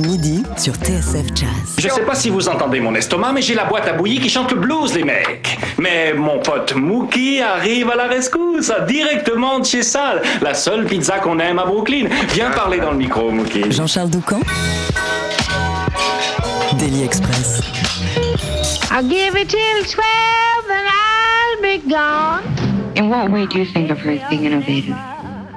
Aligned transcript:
Midi 0.00 0.42
sur 0.56 0.74
TSF 0.74 1.26
Jazz. 1.34 1.76
Je 1.78 1.88
sais 1.88 2.02
pas 2.02 2.14
si 2.14 2.30
vous 2.30 2.48
entendez 2.48 2.80
mon 2.80 2.94
estomac, 2.94 3.32
mais 3.32 3.42
j'ai 3.42 3.54
la 3.54 3.64
boîte 3.64 3.86
à 3.88 3.92
bouillie 3.92 4.18
qui 4.20 4.28
chante 4.28 4.52
le 4.52 4.58
blues, 4.58 4.94
les 4.94 5.04
mecs. 5.04 5.58
Mais 5.78 6.12
mon 6.14 6.38
pote 6.38 6.74
Mookie 6.74 7.40
arrive 7.40 7.90
à 7.90 7.96
la 7.96 8.06
rescousse, 8.06 8.72
directement 8.88 9.58
de 9.60 9.64
chez 9.66 9.82
Sal, 9.82 10.22
la 10.42 10.54
seule 10.54 10.84
pizza 10.86 11.18
qu'on 11.18 11.38
aime 11.38 11.58
à 11.58 11.64
Brooklyn. 11.64 12.06
Viens 12.34 12.50
parler 12.50 12.78
dans 12.78 12.92
le 12.92 12.98
micro, 12.98 13.30
Mookie. 13.30 13.70
Jean-Charles 13.70 14.10
Doucan 14.10 14.40
Daily 16.78 17.04
Express. 17.04 17.60
I'll 18.90 19.06
give 19.08 19.36
it 19.36 19.48
till 19.48 19.84
12 19.84 20.04
and 20.70 20.88
I'll 20.88 21.62
be 21.62 21.78
gone. 21.88 22.42
In 22.96 23.08
what 23.08 23.30
way 23.30 23.46
do 23.46 23.58
you 23.58 23.64
think 23.66 23.90
of 23.90 23.98
her 24.00 24.12
as 24.12 24.28
being 24.28 24.44
innovative? 24.44 24.96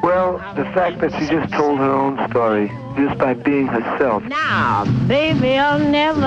Well, 0.03 0.37
the 0.55 0.65
fact 0.75 0.99
that 0.99 1.11
she 1.13 1.27
just 1.27 1.53
told 1.53 1.79
her 1.79 1.89
own 1.89 2.29
story 2.29 2.67
just 2.97 3.17
by 3.17 3.33
being 3.33 3.67
herself 3.67 4.21
Now, 4.23 4.83
baby, 5.07 5.57
I'll 5.57 5.79
never. 5.79 6.19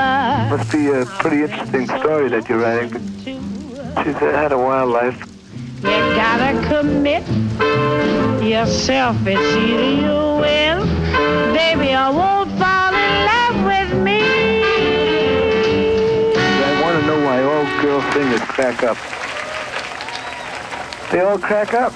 must 0.56 0.72
be 0.72 0.88
a 0.88 1.04
pretty 1.20 1.42
interesting 1.42 1.86
story 1.86 2.30
that 2.30 2.48
you're 2.48 2.60
writing. 2.60 2.90
She's 3.22 4.14
had 4.16 4.52
a 4.52 4.58
wild 4.58 4.90
life. 4.90 5.20
You 5.82 5.90
gotta 6.16 6.52
commit 6.68 7.22
yourself. 8.42 9.16
It's 9.26 9.38
either 9.38 9.90
you 10.04 10.16
will, 10.40 10.86
baby, 11.54 11.92
I 11.92 12.08
won't 12.08 12.50
fall 12.58 12.94
in 12.94 13.12
love 13.30 13.56
with 13.92 14.02
me. 14.02 14.22
I 16.64 16.80
want 16.80 16.98
to 16.98 17.06
know 17.06 17.20
why 17.26 17.42
all 17.42 17.82
girl 17.82 18.00
singers 18.12 18.40
crack 18.40 18.82
up. 18.84 18.96
They 21.12 21.20
all 21.20 21.38
crack 21.38 21.74
up. 21.74 21.92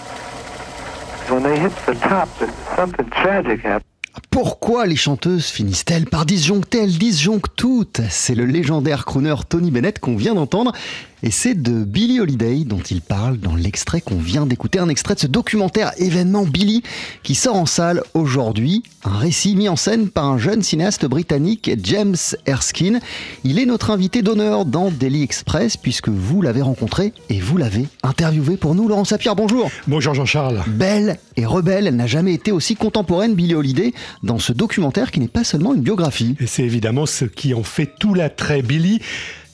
Pourquoi 4.31 4.87
les 4.87 4.97
chanteuses 4.97 5.47
finissent-elles 5.47 6.07
par 6.07 6.27
disjoncter? 6.27 6.83
Elles 6.83 6.99
disjonctent 6.99 7.55
toutes. 7.57 8.01
C'est 8.11 8.35
le 8.35 8.45
légendaire 8.45 9.05
crooner 9.05 9.35
Tony 9.49 9.71
Bennett 9.71 9.99
qu'on 9.99 10.17
vient 10.17 10.35
d'entendre. 10.35 10.73
Et 11.23 11.31
c'est 11.31 11.55
de 11.55 11.85
Billie 11.85 12.19
Holiday 12.19 12.65
dont 12.65 12.81
il 12.81 13.03
parle 13.03 13.37
dans 13.37 13.55
l'extrait 13.55 14.01
qu'on 14.01 14.17
vient 14.17 14.47
d'écouter. 14.47 14.79
Un 14.79 14.89
extrait 14.89 15.15
de 15.15 15.21
ce 15.21 15.27
documentaire 15.27 15.93
événement 15.99 16.45
Billie 16.45 16.83
qui 17.23 17.35
sort 17.35 17.57
en 17.57 17.67
salle 17.67 18.03
aujourd'hui. 18.15 18.83
Un 19.05 19.19
récit 19.19 19.55
mis 19.55 19.69
en 19.69 19.77
scène 19.77 20.09
par 20.09 20.25
un 20.25 20.39
jeune 20.39 20.63
cinéaste 20.63 21.05
britannique, 21.05 21.71
James 21.83 22.17
Erskine. 22.47 23.01
Il 23.45 23.59
est 23.59 23.67
notre 23.67 23.91
invité 23.91 24.23
d'honneur 24.23 24.65
dans 24.65 24.91
Daily 24.91 25.23
Express 25.23 25.77
puisque 25.77 26.09
vous 26.09 26.41
l'avez 26.41 26.63
rencontré 26.63 27.13
et 27.29 27.39
vous 27.39 27.59
l'avez 27.59 27.87
interviewé 28.03 28.57
pour 28.57 28.75
nous. 28.75 28.89
Laurent 28.89 29.05
Sapir, 29.05 29.37
bonjour. 29.37 29.71
Bonjour 29.89 30.15
Jean-Charles. 30.15 30.63
Belle 30.69 31.19
et 31.37 31.45
rebelle, 31.45 31.87
elle 31.87 31.97
n'a 31.97 32.07
jamais 32.07 32.33
été 32.33 32.51
aussi 32.51 32.77
contemporaine, 32.77 33.35
Billie 33.35 33.55
Holiday, 33.55 33.93
dans 34.23 34.39
ce 34.39 34.55
documentaire 34.55 35.11
qui 35.11 35.21
n'est 35.21 35.29
pas 35.29 35.45
seulement 35.45 35.75
une 35.75 35.83
biographie. 35.83 36.35
Et 36.41 36.47
c'est 36.47 36.63
évidemment 36.63 37.05
ce 37.05 37.27
qui 37.27 37.53
en 37.53 37.63
fait 37.63 37.93
tout 37.99 38.15
l'attrait. 38.15 38.63
Billy, 38.63 39.01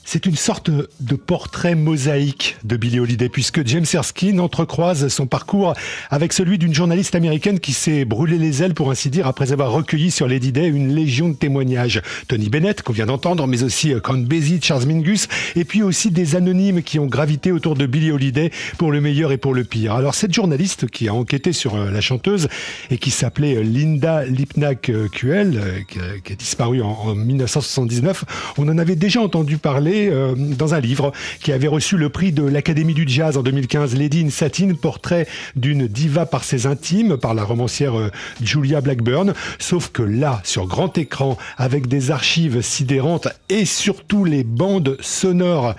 c'est 0.07 0.25
une 0.25 0.37
sorte 0.37 0.71
de 0.71 1.15
portrait 1.17 1.75
mosaïque 1.75 2.55
de 2.63 2.77
Billie 2.77 3.01
Holiday, 3.01 3.27
puisque 3.27 3.67
James 3.67 3.85
Erskine 3.93 4.39
entrecroise 4.39 5.09
son 5.09 5.27
parcours 5.27 5.73
avec 6.09 6.31
celui 6.31 6.57
d'une 6.57 6.73
journaliste 6.73 7.13
américaine 7.13 7.59
qui 7.59 7.73
s'est 7.73 8.05
brûlé 8.05 8.37
les 8.37 8.63
ailes, 8.63 8.73
pour 8.73 8.89
ainsi 8.89 9.09
dire, 9.09 9.27
après 9.27 9.51
avoir 9.51 9.69
recueilli 9.69 10.09
sur 10.09 10.29
Lady 10.29 10.53
Day 10.53 10.67
une 10.67 10.95
légion 10.95 11.27
de 11.27 11.33
témoignages. 11.33 12.01
Tony 12.29 12.47
Bennett, 12.47 12.83
qu'on 12.83 12.93
vient 12.93 13.05
d'entendre, 13.05 13.47
mais 13.47 13.63
aussi 13.63 13.93
euh, 13.93 13.99
Count 13.99 14.19
Basie, 14.19 14.61
Charles 14.61 14.85
Mingus, 14.85 15.27
et 15.57 15.65
puis 15.65 15.83
aussi 15.83 16.09
des 16.09 16.37
anonymes 16.37 16.83
qui 16.83 16.99
ont 16.99 17.07
gravité 17.07 17.51
autour 17.51 17.75
de 17.75 17.85
Billie 17.85 18.11
Holiday 18.11 18.49
pour 18.77 18.93
le 18.93 19.01
meilleur 19.01 19.33
et 19.33 19.37
pour 19.37 19.53
le 19.53 19.65
pire. 19.65 19.93
Alors 19.93 20.15
cette 20.15 20.33
journaliste 20.33 20.89
qui 20.89 21.09
a 21.09 21.13
enquêté 21.13 21.51
sur 21.51 21.75
euh, 21.75 21.91
la 21.91 21.99
chanteuse 21.99 22.47
et 22.91 22.97
qui 22.97 23.11
s'appelait 23.11 23.57
euh, 23.57 23.61
Linda 23.61 24.23
Lipnack-Kuel, 24.25 25.83
qui 25.89 25.99
a 25.99 26.35
disparu 26.37 26.81
en, 26.81 26.91
en 26.91 27.13
1979, 27.13 28.23
on 28.57 28.69
en 28.69 28.77
avait 28.77 28.95
déjà 28.95 29.19
entendu 29.19 29.57
parler 29.57 29.96
euh, 29.97 30.35
dans 30.35 30.73
un 30.73 30.79
livre 30.79 31.11
qui 31.41 31.51
avait 31.51 31.67
reçu 31.67 31.97
le 31.97 32.09
prix 32.09 32.31
de 32.31 32.43
l'Académie 32.43 32.93
du 32.93 33.05
Jazz 33.07 33.37
en 33.37 33.43
2015, 33.43 33.95
Lady 33.95 34.23
in 34.25 34.29
Satin, 34.29 34.73
portrait 34.79 35.27
d'une 35.55 35.87
diva 35.87 36.25
par 36.25 36.43
ses 36.43 36.65
intimes, 36.65 37.17
par 37.17 37.33
la 37.33 37.43
romancière 37.43 37.97
euh, 37.97 38.11
Julia 38.41 38.81
Blackburn. 38.81 39.33
Sauf 39.59 39.89
que 39.89 40.03
là, 40.03 40.41
sur 40.43 40.67
grand 40.67 40.97
écran, 40.97 41.37
avec 41.57 41.87
des 41.87 42.11
archives 42.11 42.61
sidérantes 42.61 43.27
et 43.49 43.65
surtout 43.65 44.25
les 44.25 44.43
bandes 44.43 44.97
sonores 45.01 45.75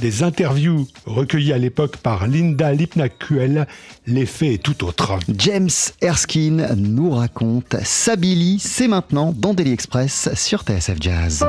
des 0.00 0.22
interviews 0.22 0.86
recueillies 1.06 1.52
à 1.52 1.58
l'époque 1.58 1.96
par 1.98 2.26
Linda 2.26 2.72
Lipnack-Kuel, 2.72 3.66
l'effet 4.06 4.54
est 4.54 4.62
tout 4.62 4.84
autre. 4.84 5.18
James 5.36 5.70
Erskine 6.00 6.68
nous 6.76 7.10
raconte 7.10 7.76
Sabili, 7.84 8.58
c'est 8.58 8.88
maintenant 8.88 9.34
dans 9.36 9.54
Daily 9.54 9.72
Express 9.72 10.30
sur 10.34 10.62
TSF 10.62 10.96
Jazz. 11.00 11.44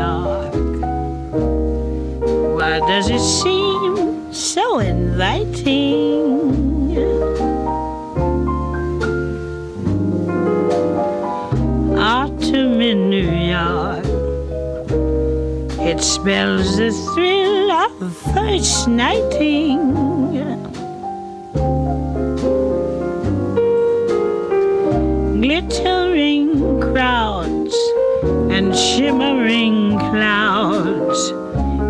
York. 0.00 0.54
Why 2.56 2.78
does 2.90 3.06
it 3.10 3.24
seem 3.40 4.32
so 4.32 4.78
inviting? 4.78 6.30
Autumn 11.98 12.80
in 12.80 13.10
New 13.10 13.30
York. 13.56 14.06
It 15.90 16.00
spells 16.00 16.76
the 16.76 16.92
thrill 17.12 17.70
of 17.70 18.16
first 18.34 18.88
nighting. 18.88 19.80
Glittering 25.42 26.80
crowds 26.80 27.76
and 28.22 28.76
shimmering 28.76 29.98
clouds 29.98 31.30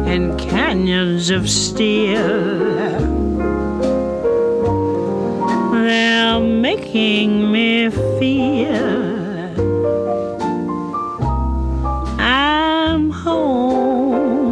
and 0.07 0.39
canyons 0.39 1.31
of 1.31 1.49
steel. 1.49 2.29
They're 5.73 6.41
making 6.41 7.51
me 7.51 7.91
feel 7.91 9.11
I'm 12.21 13.11
home. 13.11 14.51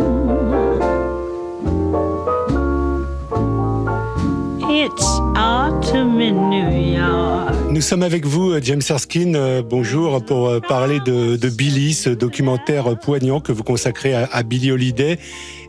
It's 4.61 5.05
autumn 5.37 6.21
in 6.21 6.51
New 6.51 6.71
York. 6.71 7.48
Nous 7.79 7.83
sommes 7.83 8.03
avec 8.03 8.27
vous, 8.27 8.61
James 8.61 8.83
Erskine. 8.91 9.37
Euh, 9.37 9.63
Bonjour 9.63 10.25
pour 10.25 10.49
euh, 10.49 10.59
parler 10.59 10.99
de, 10.99 11.37
de 11.37 11.49
Billy, 11.49 11.95
ce 11.95 12.11
documentaire 12.11 12.99
poignant 12.99 13.39
que 13.39 13.53
vous 13.53 13.63
consacrez 13.63 14.15
à, 14.15 14.29
à 14.33 14.43
Billie 14.43 14.73
Holiday 14.73 15.17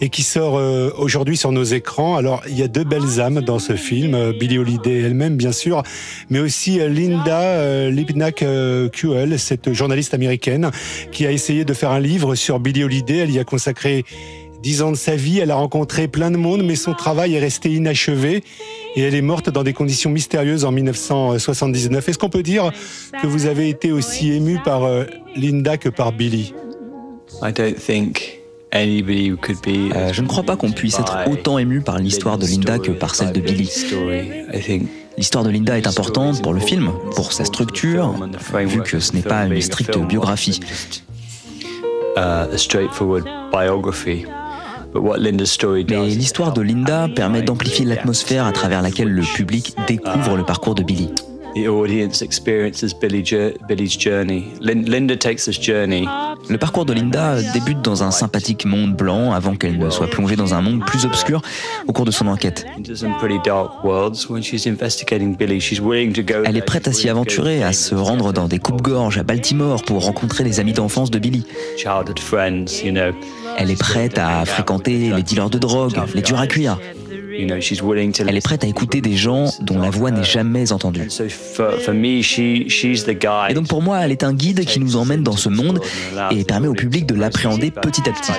et 0.02 0.10
qui 0.10 0.24
sort 0.24 0.58
euh, 0.58 0.90
aujourd'hui 0.98 1.38
sur 1.38 1.52
nos 1.52 1.64
écrans. 1.64 2.16
Alors, 2.16 2.42
il 2.50 2.58
y 2.58 2.64
a 2.64 2.68
deux 2.68 2.84
belles 2.84 3.22
âmes 3.22 3.42
dans 3.42 3.60
ce 3.60 3.76
film, 3.76 4.16
euh, 4.16 4.34
Billie 4.34 4.58
Holiday 4.58 5.02
elle-même, 5.02 5.38
bien 5.38 5.52
sûr, 5.52 5.84
mais 6.32 6.40
aussi 6.40 6.80
euh, 6.80 6.90
Linda 6.90 7.42
euh, 7.42 7.92
Lipnack-Kuel, 7.92 9.38
cette 9.38 9.72
journaliste 9.74 10.16
américaine 10.16 10.72
qui 11.12 11.28
a 11.28 11.32
essayé 11.32 11.64
de 11.64 11.76
faire 11.76 11.92
un 11.92 12.00
livre 12.00 12.34
sur 12.34 12.60
Billie 12.60 12.86
Holiday. 12.86 13.18
Elle 13.18 13.32
y 13.32 13.38
a 13.38 13.44
consacré 13.44 14.04
dix 14.62 14.82
ans 14.82 14.92
de 14.92 14.98
sa 14.98 15.16
vie. 15.16 15.40
Elle 15.40 15.52
a 15.52 15.56
rencontré 15.56 16.08
plein 16.08 16.32
de 16.32 16.38
monde, 16.38 16.64
mais 16.64 16.76
son 16.76 16.94
travail 16.94 17.36
est 17.36 17.40
resté 17.40 17.72
inachevé 17.72 18.44
et 18.96 19.02
elle 19.02 19.16
est 19.16 19.22
morte 19.22 19.50
dans 19.50 19.64
des 19.64 19.74
conditions 19.74 20.10
mystérieuses 20.10 20.66
en 20.66 20.72
1979. 20.72 22.10
Est-ce 22.10 22.18
qu'on 22.18 22.30
peut 22.30 22.44
dire 22.44 22.72
que 23.22 23.28
vous 23.28 23.46
avez 23.46 23.70
été 23.70 23.92
aussi 23.92 24.32
ému 24.32 24.60
par 24.64 24.84
euh, 24.84 25.06
Linda 25.36 25.78
que 25.78 25.90
par 25.90 26.12
Billy? 26.12 26.54
I 27.42 27.54
don't 27.54 27.76
think 27.76 28.42
anybody 28.72 29.32
could 29.42 29.62
be. 29.62 29.94
Euh, 29.96 30.14
je 30.14 30.22
ne 30.22 30.28
crois 30.28 30.44
pas 30.44 30.56
qu'on 30.56 30.72
puisse 30.72 31.00
être 31.00 31.18
autant 31.30 31.60
ému 31.60 31.82
par 31.82 32.00
l'histoire 32.00 32.38
de 32.38 32.46
Linda 32.46 32.80
que 32.80 32.92
par 32.92 33.16
celle 33.16 33.32
de 33.32 33.40
Billy. 33.40 33.70
L'histoire 35.18 35.44
de 35.44 35.50
Linda 35.50 35.78
est 35.78 35.86
importante 35.86 36.42
pour 36.42 36.54
le 36.54 36.62
film, 36.62 36.92
pour 37.16 37.34
sa 37.34 37.44
structure, 37.44 38.16
vu 38.54 38.82
que 38.84 39.00
ce 39.00 39.14
n'est 39.14 39.22
pas 39.22 39.46
une 39.46 39.62
stricte 39.62 39.98
biographie. 39.98 40.62
Mais 44.96 46.08
l'histoire 46.08 46.54
de 46.54 46.62
Linda 46.62 47.08
permet 47.16 47.42
d'amplifier 47.42 47.86
l'atmosphère 47.86 48.46
à 48.46 48.52
travers 48.52 48.82
laquelle 48.82 49.10
le 49.10 49.22
public 49.22 49.76
découvre 49.88 50.36
le 50.38 50.44
parcours 50.44 50.76
de 50.76 50.84
Billy. 50.84 51.10
The 51.56 51.68
audience 51.68 52.22
experiences 52.22 52.94
Billy's 52.94 53.98
journey. 54.00 54.46
Lin- 54.62 54.84
Linda 54.88 55.16
takes 55.16 55.46
this 55.46 55.60
journey 55.62 56.06
Le 56.50 56.58
parcours 56.58 56.86
de 56.86 56.94
Linda 56.94 57.42
débute 57.54 57.82
dans 57.82 58.04
un 58.04 58.12
sympathique 58.12 58.66
monde 58.66 58.96
blanc 58.96 59.32
avant 59.34 59.56
qu'elle 59.56 59.78
ne 59.78 59.90
soit 59.90 60.08
plongée 60.08 60.36
dans 60.36 60.54
un 60.54 60.62
monde 60.62 60.86
plus 60.86 61.06
obscur 61.06 61.42
au 61.88 61.94
cours 61.94 62.06
de 62.06 62.12
son 62.12 62.28
enquête. 62.28 62.66
Elle 66.46 66.58
est 66.58 66.62
prête 66.62 66.88
à 66.88 66.94
s'y 66.94 67.10
aventurer, 67.10 67.64
à 67.64 67.74
se 67.74 67.96
rendre 67.96 68.34
dans 68.34 68.48
des 68.48 68.60
coupes-gorges 68.60 69.18
à 69.18 69.24
Baltimore 69.24 69.84
pour 69.84 70.06
rencontrer 70.06 70.44
les 70.44 70.60
amis 70.60 70.74
d'enfance 70.74 71.12
de 71.12 71.20
Billy. 71.20 71.46
Elle 73.58 73.72
est 73.72 73.80
prête 73.80 74.18
à 74.18 74.46
fréquenter 74.46 75.12
les 75.16 75.24
dealers 75.24 75.50
de 75.50 75.58
drogue, 75.58 75.96
les 76.16 76.22
durs 76.22 76.40
à 76.40 76.48
cuire. 76.48 76.80
Elle 77.48 78.38
est 78.38 78.44
prête 78.44 78.64
à 78.64 78.68
écouter 78.68 79.02
des 79.02 79.16
gens 79.16 79.52
dont 79.62 79.80
la 79.80 79.90
voix 79.90 80.12
n'est 80.12 80.24
jamais 80.24 80.72
entendue. 80.72 81.08
Et 83.50 83.54
donc 83.54 83.68
pour 83.68 83.82
moi, 83.82 84.00
elle 84.00 84.12
est 84.12 84.24
un 84.24 84.34
guide 84.34 84.66
qui 84.66 84.80
nous 84.80 84.96
emmène 84.96 85.24
dans 85.24 85.38
ce 85.38 85.50
monde 85.50 85.80
et 86.32 86.44
permet 86.44 86.68
au 86.68 86.74
public 86.74 87.06
de 87.06 87.16
l'appréhender 87.16 87.72
petit 87.72 88.08
à 88.10 88.14
petit. 88.14 88.34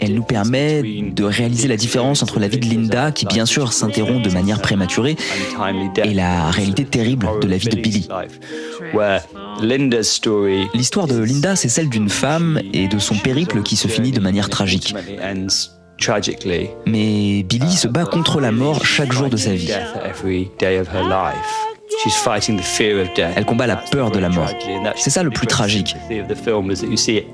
Elle 0.00 0.14
nous 0.14 0.22
permet 0.22 0.82
de 0.82 1.24
réaliser 1.24 1.68
la 1.68 1.76
différence 1.76 2.22
entre 2.22 2.40
la 2.40 2.48
vie 2.48 2.58
de 2.58 2.66
Linda, 2.66 3.12
qui 3.12 3.26
bien 3.26 3.44
sûr 3.46 3.72
s'interrompt 3.72 4.24
de 4.24 4.30
manière 4.30 4.60
prématurée, 4.62 5.16
et 6.02 6.14
la 6.14 6.50
réalité 6.50 6.84
terrible 6.84 7.28
de 7.40 7.46
la 7.46 7.56
vie 7.56 7.68
de 7.68 7.76
Billy. 7.76 8.08
L'histoire 10.74 11.06
de 11.06 11.18
Linda, 11.22 11.56
c'est 11.56 11.68
celle 11.68 11.88
d'une 11.88 12.08
femme 12.08 12.60
et 12.72 12.88
de 12.88 12.98
son 12.98 13.16
périple 13.16 13.62
qui 13.62 13.76
se 13.76 13.88
finit 13.88 14.12
de 14.12 14.20
manière 14.20 14.48
tragique. 14.48 14.94
Mais 16.86 17.42
Billy 17.42 17.72
se 17.72 17.88
bat 17.88 18.04
contre 18.04 18.40
la 18.40 18.52
mort 18.52 18.84
chaque 18.84 19.12
jour 19.12 19.28
de 19.28 19.36
sa 19.36 19.54
vie. 19.54 19.72
Elle 23.36 23.44
combat 23.44 23.66
la 23.66 23.76
peur 23.76 24.10
de 24.10 24.18
la 24.18 24.28
mort. 24.28 24.50
C'est 24.96 25.10
ça 25.10 25.22
le 25.22 25.30
plus 25.30 25.46
tragique. 25.46 25.96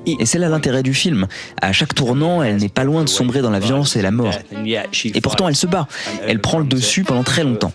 Et 0.06 0.26
c'est 0.26 0.38
là 0.38 0.49
l'intérêt 0.49 0.82
du 0.82 0.94
film. 0.94 1.26
À 1.61 1.72
chaque 1.72 1.94
tournant, 1.94 2.43
elle 2.43 2.56
n'est 2.56 2.69
pas 2.69 2.84
loin 2.84 3.05
de 3.05 3.08
sombrer 3.08 3.43
dans 3.43 3.50
la 3.50 3.58
violence 3.58 3.96
et 3.96 4.02
la 4.02 4.11
mort. 4.11 4.34
Et 4.64 5.20
pourtant, 5.20 5.49
elle 5.49 5.56
se 5.56 5.67
bat. 5.67 5.88
Elle 6.26 6.40
prend 6.40 6.58
le 6.58 6.67
dessus 6.67 7.05
pendant 7.05 7.22
très 7.22 7.43
longtemps. 7.44 7.72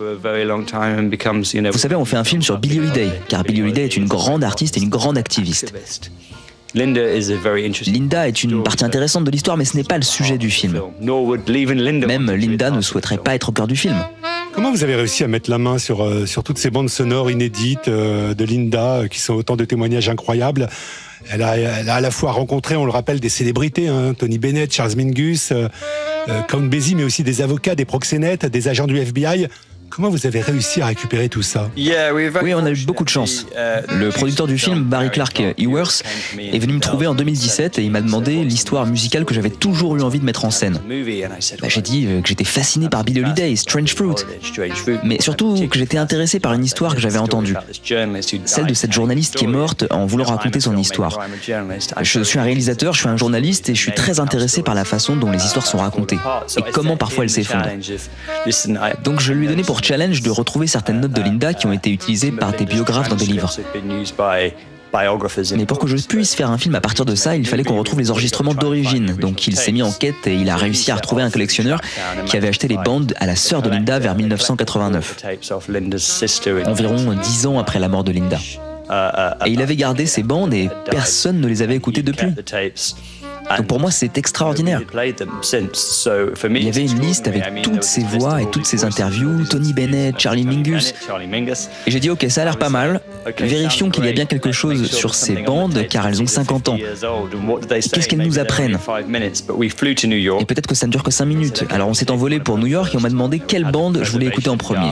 Vous 1.71 1.77
savez, 1.77 1.95
on 1.95 2.06
fait 2.06 2.18
un 2.18 2.24
film 2.24 2.42
sur 2.42 2.57
Billie 2.59 2.80
Holiday, 2.80 3.09
car 3.27 3.44
Billie 3.44 3.62
Holiday 3.62 3.86
est 3.86 3.97
une 3.97 4.07
grande 4.07 4.44
artiste 4.44 4.77
et 4.77 4.81
une 4.81 4.89
grande 4.89 5.18
activiste. 5.18 5.74
Linda 6.74 8.28
est 8.28 8.44
une 8.44 8.64
partie 8.64 8.84
intéressante 8.84 9.24
de 9.24 9.32
l'histoire, 9.32 9.56
mais 9.56 9.66
ce 9.66 9.78
n'est 9.78 9.84
pas 9.84 9.98
le 9.98 10.04
sujet 10.04 10.38
du 10.38 10.50
film. 10.50 10.82
Même 11.02 12.32
Linda 12.32 12.72
ne 12.72 12.82
souhaiterait 12.82 13.18
pas 13.18 13.36
être 13.36 13.50
au 13.50 13.52
cœur 13.52 13.68
du 13.68 13.76
film. 13.76 13.96
Comment 14.56 14.72
vous 14.72 14.86
avez 14.86 14.96
réussi 14.96 15.26
à 15.26 15.28
mettre 15.28 15.50
la 15.50 15.58
main 15.58 15.78
sur, 15.78 16.02
euh, 16.02 16.26
sur 16.26 16.42
toutes 16.42 16.58
ces 16.58 16.70
bandes 16.70 16.90
sonores 16.90 17.30
inédites 17.30 17.90
euh, 17.90 18.34
de 18.34 18.46
Linda, 18.46 19.02
euh, 19.02 19.08
qui 19.10 19.20
sont 19.20 19.34
autant 19.34 19.58
de 19.58 19.66
témoignages 19.66 20.08
incroyables? 20.08 20.70
Elle 21.30 21.44
a, 21.44 21.58
elle 21.58 21.90
a, 21.90 21.96
à 21.96 22.00
la 22.00 22.10
fois 22.10 22.32
rencontré, 22.32 22.78
on 22.78 22.86
le 22.86 22.92
rappelle, 22.92 23.20
des 23.20 23.28
célébrités, 23.28 23.90
hein, 23.90 24.14
Tony 24.18 24.38
Bennett, 24.38 24.72
Charles 24.72 24.96
Mingus, 24.96 25.52
Count 26.48 26.62
Basie, 26.62 26.96
mais 26.96 27.04
aussi 27.04 27.24
des 27.24 27.42
avocats, 27.42 27.76
des 27.76 27.84
proxénètes, 27.84 28.46
des 28.46 28.68
agents 28.70 28.88
du 28.88 28.98
FBI. 28.98 29.48
Comment 29.95 30.09
vous 30.09 30.27
avez 30.27 30.42
réussi 30.42 30.81
à 30.81 30.88
récupérer 30.88 31.30
tout 31.30 31.42
ça 31.42 31.69
Oui, 31.77 32.53
on 32.53 32.65
a 32.65 32.71
eu 32.71 32.86
beaucoup 32.86 33.06
de 33.06 33.09
chance. 33.09 33.45
Le 33.56 34.09
producteur 34.09 34.45
du 34.45 34.57
film, 34.57 34.83
Barry 34.83 35.09
Clark 35.09 35.42
Ewers, 35.57 36.03
est 36.38 36.59
venu 36.59 36.74
me 36.74 36.81
trouver 36.81 37.07
en 37.07 37.15
2017 37.15 37.80
et 37.80 37.83
il 37.83 37.92
m'a 37.92 38.01
demandé 38.01 38.44
l'histoire 38.44 38.86
musicale 38.88 39.24
que 39.24 39.33
j'avais 39.33 39.51
toujours 39.51 39.95
eu 39.95 40.01
envie 40.01 40.19
de 40.19 40.25
mettre 40.25 40.44
en 40.44 40.51
scène. 40.51 40.81
Bah, 41.62 41.69
j'ai 41.69 41.81
dit 41.81 42.07
que 42.21 42.27
j'étais 42.27 42.44
fasciné 42.44 42.89
par 42.89 43.06
Billie 43.06 43.21
Holiday, 43.21 43.56
Strange 43.56 43.95
Fruit, 43.95 44.15
mais 45.06 45.21
surtout 45.21 45.65
que 45.69 45.80
j'étais 45.80 45.97
intéressé 45.97 46.42
par 46.42 46.51
une 46.51 46.65
histoire 46.65 46.94
que 46.94 47.00
j'avais 47.00 47.19
entendue, 47.19 47.56
celle 48.44 48.65
de 48.65 48.74
cette 48.74 48.92
journaliste 48.92 49.36
qui 49.36 49.45
est 49.45 49.47
morte 49.47 49.86
en 49.92 50.06
voulant 50.07 50.25
raconter 50.25 50.59
son 50.59 50.75
histoire. 50.75 51.21
Je 52.01 52.19
suis 52.21 52.38
un 52.38 52.44
réalisateur, 52.44 52.92
je 52.92 53.00
suis 53.00 53.07
un 53.07 53.15
journaliste 53.15 53.69
et 53.69 53.75
je 53.75 53.80
suis 53.80 53.94
très 53.94 54.19
intéressé 54.19 54.62
par 54.62 54.75
la 54.75 54.83
façon 54.83 55.15
dont 55.15 55.31
les 55.31 55.45
histoires 55.45 55.65
sont 55.65 55.77
racontées 55.77 56.19
et 56.57 56.71
comment 56.74 56.97
parfois 56.97 57.24
elles 57.24 57.30
s'effondrent. 57.30 57.69
Donc 59.06 59.21
je 59.21 59.31
lui 59.31 59.45
ai 59.45 59.47
donné 59.47 59.63
pour 59.63 59.85
challenge 59.86 60.22
de 60.22 60.32
retrouver 60.32 60.66
certaines 60.66 61.00
notes 61.00 61.12
de 61.12 61.22
Linda 61.22 61.54
qui 61.54 61.68
ont 61.68 61.72
été 61.72 61.92
utilisées 61.92 62.32
par 62.32 62.54
des 62.54 62.66
biographes 62.66 63.10
dans 63.10 63.16
des 63.16 63.28
livres. 63.28 63.52
Mais 65.58 65.66
pour 65.66 65.78
que 65.80 65.88
je 65.88 65.98
puisse 66.08 66.36
faire 66.36 66.50
un 66.50 66.58
film 66.58 66.74
à 66.76 66.82
partir 66.82 67.06
de 67.06 67.16
ça, 67.16 67.36
il 67.36 67.46
fallait 67.46 67.64
qu'on 67.64 67.78
retrouve 67.78 68.00
les 68.00 68.12
enregistrements 68.12 68.54
d'origine. 68.54 69.14
Donc 69.16 69.46
il 69.46 69.56
s'est 69.56 69.72
mis 69.74 69.84
en 69.84 69.92
quête 69.92 70.26
et 70.26 70.36
il 70.36 70.50
a 70.50 70.56
réussi 70.56 70.90
à 70.90 70.96
retrouver 70.96 71.22
un 71.22 71.30
collectionneur 71.30 71.82
qui 72.26 72.38
avait 72.38 72.48
acheté 72.48 72.68
les 72.68 72.78
bandes 72.78 73.14
à 73.18 73.26
la 73.26 73.36
sœur 73.36 73.62
de 73.62 73.70
Linda 73.70 74.00
vers 74.00 74.16
1989, 74.16 75.24
environ 76.66 77.14
dix 77.22 77.46
ans 77.46 77.60
après 77.60 77.80
la 77.80 77.90
mort 77.90 78.04
de 78.04 78.12
Linda. 78.12 78.40
Et 79.46 79.50
il 79.50 79.62
avait 79.62 79.76
gardé 79.76 80.06
ces 80.06 80.24
bandes 80.24 80.54
et 80.54 80.70
personne 80.90 81.42
ne 81.42 81.48
les 81.48 81.62
avait 81.62 81.76
écoutées 81.76 82.04
depuis. 82.04 82.28
Donc 83.57 83.68
pour 83.68 83.80
moi, 83.80 83.92
c'est 83.92 84.18
extraordinaire. 84.18 84.81
Il 84.81 86.63
y 86.63 86.69
avait 86.69 86.86
une 86.86 87.00
liste 87.00 87.27
avec 87.27 87.62
toutes 87.62 87.83
ces 87.83 88.03
voix 88.03 88.42
et 88.42 88.50
toutes 88.50 88.65
ces 88.65 88.83
interviews, 88.83 89.45
Tony 89.45 89.74
Bennett, 89.74 90.19
Charlie 90.19 90.45
Mingus. 90.45 90.94
Et 91.86 91.92
j'ai 91.92 92.00
dit, 92.00 92.09
ok, 92.09 92.25
ça 92.30 92.42
a 92.42 92.45
l'air 92.45 92.57
pas 92.57 92.69
mal. 92.69 93.01
Vérifions 93.39 93.89
qu'il 93.89 94.06
y 94.06 94.09
a 94.09 94.12
bien 94.12 94.25
quelque 94.25 94.51
chose 94.51 94.89
sur 94.92 95.15
ces 95.15 95.36
bandes, 95.44 95.88
car 95.89 96.07
elles 96.07 96.21
ont 96.21 96.27
50 96.27 96.69
ans. 96.69 96.77
Qu'est-ce 97.92 98.07
qu'elles 98.07 98.25
nous 98.25 98.39
apprennent? 98.39 98.77
Et 99.59 100.45
peut-être 100.45 100.68
que 100.68 100.75
ça 100.75 100.88
ne 100.88 100.92
dure 100.92 101.03
que 101.03 101.12
5 101.12 101.25
minutes. 101.25 101.65
Alors 101.69 101.88
on 101.88 101.94
s'est 101.94 102.12
envolé 102.12 102.39
pour 102.39 102.57
New 102.57 102.68
York 102.68 102.94
et 102.94 102.97
on 102.97 103.01
m'a 103.01 103.09
demandé 103.09 103.39
quelle 103.39 103.65
bande 103.65 104.01
je 104.03 104.12
voulais 104.12 104.27
écouter 104.27 104.50
en 104.50 104.57
premier. 104.57 104.89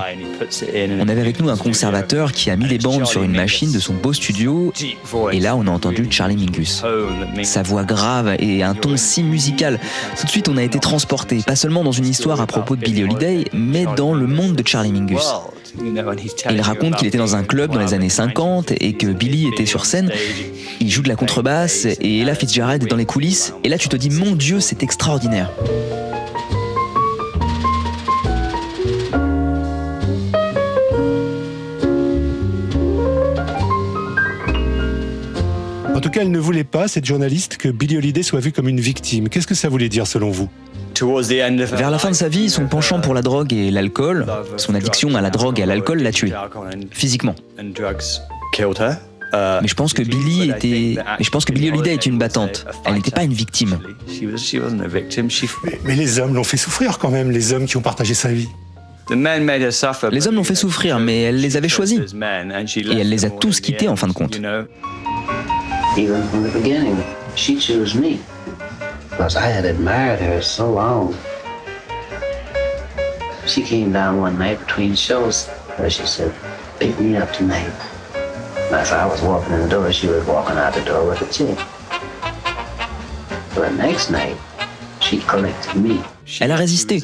On 0.99 1.07
avait 1.07 1.21
avec 1.21 1.39
nous 1.39 1.49
un 1.49 1.57
conservateur 1.57 2.31
qui 2.31 2.49
a 2.49 2.55
mis 2.55 2.67
les 2.67 2.77
bandes 2.77 3.05
sur 3.05 3.23
une 3.23 3.35
machine 3.35 3.71
de 3.71 3.79
son 3.79 3.93
beau 3.93 4.13
studio, 4.13 4.73
et 5.31 5.39
là 5.39 5.55
on 5.55 5.67
a 5.67 5.71
entendu 5.71 6.07
Charlie 6.09 6.35
Mingus. 6.35 6.83
Sa 7.43 7.63
voix 7.63 7.83
grave 7.83 8.35
et 8.39 8.42
un 8.43 8.75
ton 8.75 8.97
si 8.97 9.23
musical. 9.23 9.79
Tout 10.19 10.25
de 10.25 10.31
suite, 10.31 10.49
on 10.49 10.57
a 10.57 10.63
été 10.63 10.79
transporté, 10.79 11.41
pas 11.45 11.55
seulement 11.55 11.83
dans 11.83 11.91
une 11.91 12.07
histoire 12.07 12.41
à 12.41 12.47
propos 12.47 12.75
de 12.75 12.81
Billie 12.81 13.03
Holiday, 13.03 13.45
mais 13.53 13.85
dans 13.95 14.13
le 14.13 14.27
monde 14.27 14.55
de 14.55 14.67
Charlie 14.67 14.91
Mingus. 14.91 15.33
Il 15.81 16.61
raconte 16.61 16.97
qu'il 16.97 17.07
était 17.07 17.17
dans 17.17 17.35
un 17.35 17.43
club 17.43 17.71
dans 17.71 17.79
les 17.79 17.93
années 17.93 18.09
50 18.09 18.73
et 18.79 18.93
que 18.93 19.07
Billy 19.07 19.47
était 19.47 19.65
sur 19.65 19.85
scène. 19.85 20.11
Il 20.79 20.89
joue 20.89 21.01
de 21.01 21.09
la 21.09 21.15
contrebasse 21.15 21.85
et 21.85 22.19
Ella 22.19 22.35
Fitzgerald 22.35 22.83
est 22.83 22.87
dans 22.87 22.95
les 22.95 23.05
coulisses. 23.05 23.53
Et 23.63 23.69
là, 23.69 23.77
tu 23.77 23.89
te 23.89 23.95
dis, 23.95 24.09
mon 24.09 24.35
Dieu, 24.35 24.59
c'est 24.59 24.83
extraordinaire. 24.83 25.49
Cas, 36.13 36.21
elle 36.21 36.31
ne 36.31 36.39
voulait 36.39 36.63
pas, 36.63 36.87
cette 36.87 37.05
journaliste, 37.05 37.57
que 37.57 37.67
Billie 37.69 37.97
Holiday 37.97 38.23
soit 38.23 38.39
vue 38.39 38.51
comme 38.51 38.69
une 38.69 38.79
victime. 38.79 39.29
Qu'est-ce 39.29 39.47
que 39.47 39.55
ça 39.55 39.67
voulait 39.67 39.89
dire 39.89 40.07
selon 40.07 40.29
vous? 40.29 40.49
Vers 40.99 41.89
la 41.89 41.97
fin 41.97 42.11
de 42.11 42.15
sa 42.15 42.29
vie, 42.29 42.49
son 42.49 42.67
penchant 42.67 43.01
pour 43.01 43.13
la 43.13 43.21
drogue 43.21 43.51
et 43.51 43.71
l'alcool, 43.71 44.25
son 44.57 44.75
addiction 44.75 45.15
à 45.15 45.21
la 45.21 45.31
drogue 45.31 45.59
et 45.59 45.63
à 45.63 45.65
l'alcool 45.65 46.01
l'a 46.01 46.11
tué, 46.11 46.31
physiquement. 46.91 47.35
Mais 49.33 49.67
je 49.67 49.73
pense 49.73 49.93
que 49.93 50.03
Billy 50.03 50.51
était, 50.51 50.95
mais 50.97 51.25
je 51.25 51.29
pense 51.31 51.45
que 51.45 51.51
Billie 51.51 51.71
Holiday 51.71 51.93
est 51.93 52.05
une 52.05 52.19
battante. 52.19 52.67
Elle 52.85 52.93
n'était 52.93 53.11
pas 53.11 53.23
une 53.23 53.33
victime. 53.33 53.79
Mais, 55.63 55.79
mais 55.83 55.95
les 55.95 56.19
hommes 56.19 56.35
l'ont 56.35 56.43
fait 56.43 56.57
souffrir 56.57 56.99
quand 56.99 57.09
même, 57.09 57.31
les 57.31 57.53
hommes 57.53 57.65
qui 57.65 57.75
ont 57.75 57.81
partagé 57.81 58.13
sa 58.13 58.31
vie. 58.31 58.49
Les 59.09 60.27
hommes 60.27 60.35
l'ont 60.35 60.43
fait 60.43 60.55
souffrir, 60.55 60.99
mais 60.99 61.23
elle 61.23 61.41
les 61.41 61.57
avait 61.57 61.69
choisis. 61.69 61.99
Et 61.99 62.99
elle 62.99 63.09
les 63.09 63.25
a 63.25 63.31
tous 63.31 63.59
quittés 63.59 63.87
en 63.87 63.95
fin 63.95 64.07
de 64.07 64.13
compte. 64.13 64.39
Even 65.97 66.27
from 66.29 66.43
the 66.43 66.51
beginning, 66.51 67.03
she 67.35 67.59
chose 67.59 67.93
me. 67.93 68.19
Because 69.09 69.35
I 69.35 69.45
had 69.45 69.65
admired 69.65 70.19
her 70.19 70.41
so 70.41 70.71
long. 70.71 71.15
She 73.45 73.61
came 73.61 73.91
down 73.91 74.19
one 74.19 74.39
night 74.39 74.59
between 74.59 74.95
shows 74.95 75.47
she 75.89 76.05
said, 76.05 76.33
pick 76.79 76.99
me 76.99 77.17
up 77.17 77.31
tonight. 77.33 77.73
As 78.71 78.91
I 78.91 79.05
was 79.05 79.21
walking 79.21 79.53
in 79.53 79.61
the 79.61 79.69
door, 79.69 79.91
she 79.91 80.07
was 80.07 80.25
walking 80.25 80.57
out 80.57 80.73
the 80.73 80.83
door 80.83 81.07
with 81.07 81.21
a 81.21 81.31
chick. 81.31 81.57
The 83.53 83.69
next 83.71 84.09
night, 84.09 84.37
she 84.99 85.19
collected 85.19 85.75
me. 85.75 86.01
Elle 86.39 86.51
a 86.51 86.55
résisté. 86.55 87.01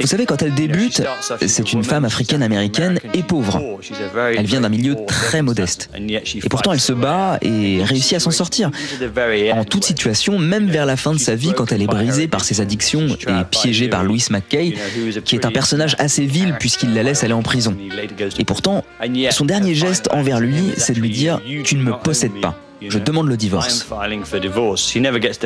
Vous 0.00 0.06
savez, 0.06 0.26
quand 0.26 0.42
elle 0.42 0.54
débute, 0.54 1.02
c'est 1.46 1.72
une 1.72 1.84
femme 1.84 2.04
africaine-américaine 2.04 2.98
et 3.14 3.22
pauvre. 3.22 3.78
Elle 4.36 4.46
vient 4.46 4.60
d'un 4.60 4.68
milieu 4.68 4.96
très 5.06 5.42
modeste. 5.42 5.90
Et 5.98 6.48
pourtant, 6.48 6.72
elle 6.72 6.80
se 6.80 6.92
bat 6.92 7.38
et 7.42 7.82
réussit 7.82 8.14
à 8.14 8.20
s'en 8.20 8.30
sortir. 8.30 8.70
En 9.52 9.64
toute 9.64 9.84
situation, 9.84 10.38
même 10.38 10.68
vers 10.68 10.86
la 10.86 10.96
fin 10.96 11.12
de 11.12 11.18
sa 11.18 11.34
vie, 11.34 11.52
quand 11.56 11.72
elle 11.72 11.82
est 11.82 11.86
brisée 11.86 12.28
par 12.28 12.44
ses 12.44 12.60
addictions 12.60 13.06
et 13.08 13.44
piégée 13.50 13.88
par 13.88 14.04
Louis 14.04 14.24
McKay, 14.30 14.74
qui 15.24 15.36
est 15.36 15.44
un 15.44 15.50
personnage 15.50 15.96
assez 15.98 16.26
vil 16.26 16.54
puisqu'il 16.58 16.94
la 16.94 17.02
laisse 17.02 17.24
aller 17.24 17.32
en 17.32 17.42
prison. 17.42 17.76
Et 18.38 18.44
pourtant, 18.44 18.84
son 19.30 19.44
dernier 19.44 19.74
geste 19.74 20.08
envers 20.12 20.40
lui, 20.40 20.72
c'est 20.76 20.94
de 20.94 21.00
lui 21.00 21.10
dire⁇ 21.10 21.40
Tu 21.62 21.76
ne 21.76 21.82
me 21.82 21.92
possèdes 21.92 22.40
pas⁇ 22.40 22.60
je 22.86 22.98
demande 22.98 23.28
le 23.28 23.36
divorce. 23.36 23.86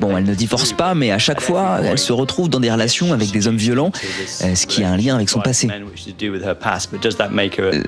Bon, 0.00 0.16
elle 0.16 0.24
ne 0.24 0.34
divorce 0.34 0.72
pas, 0.72 0.94
mais 0.94 1.10
à 1.10 1.18
chaque 1.18 1.40
fois, 1.40 1.80
elle 1.82 1.98
se 1.98 2.12
retrouve 2.12 2.48
dans 2.48 2.60
des 2.60 2.70
relations 2.70 3.12
avec 3.12 3.30
des 3.30 3.46
hommes 3.46 3.56
violents, 3.56 3.92
euh, 4.42 4.54
ce 4.54 4.66
qui 4.66 4.84
a 4.84 4.90
un 4.90 4.96
lien 4.96 5.14
avec 5.14 5.28
son 5.28 5.40
passé. 5.40 5.68
Euh, 5.70 5.80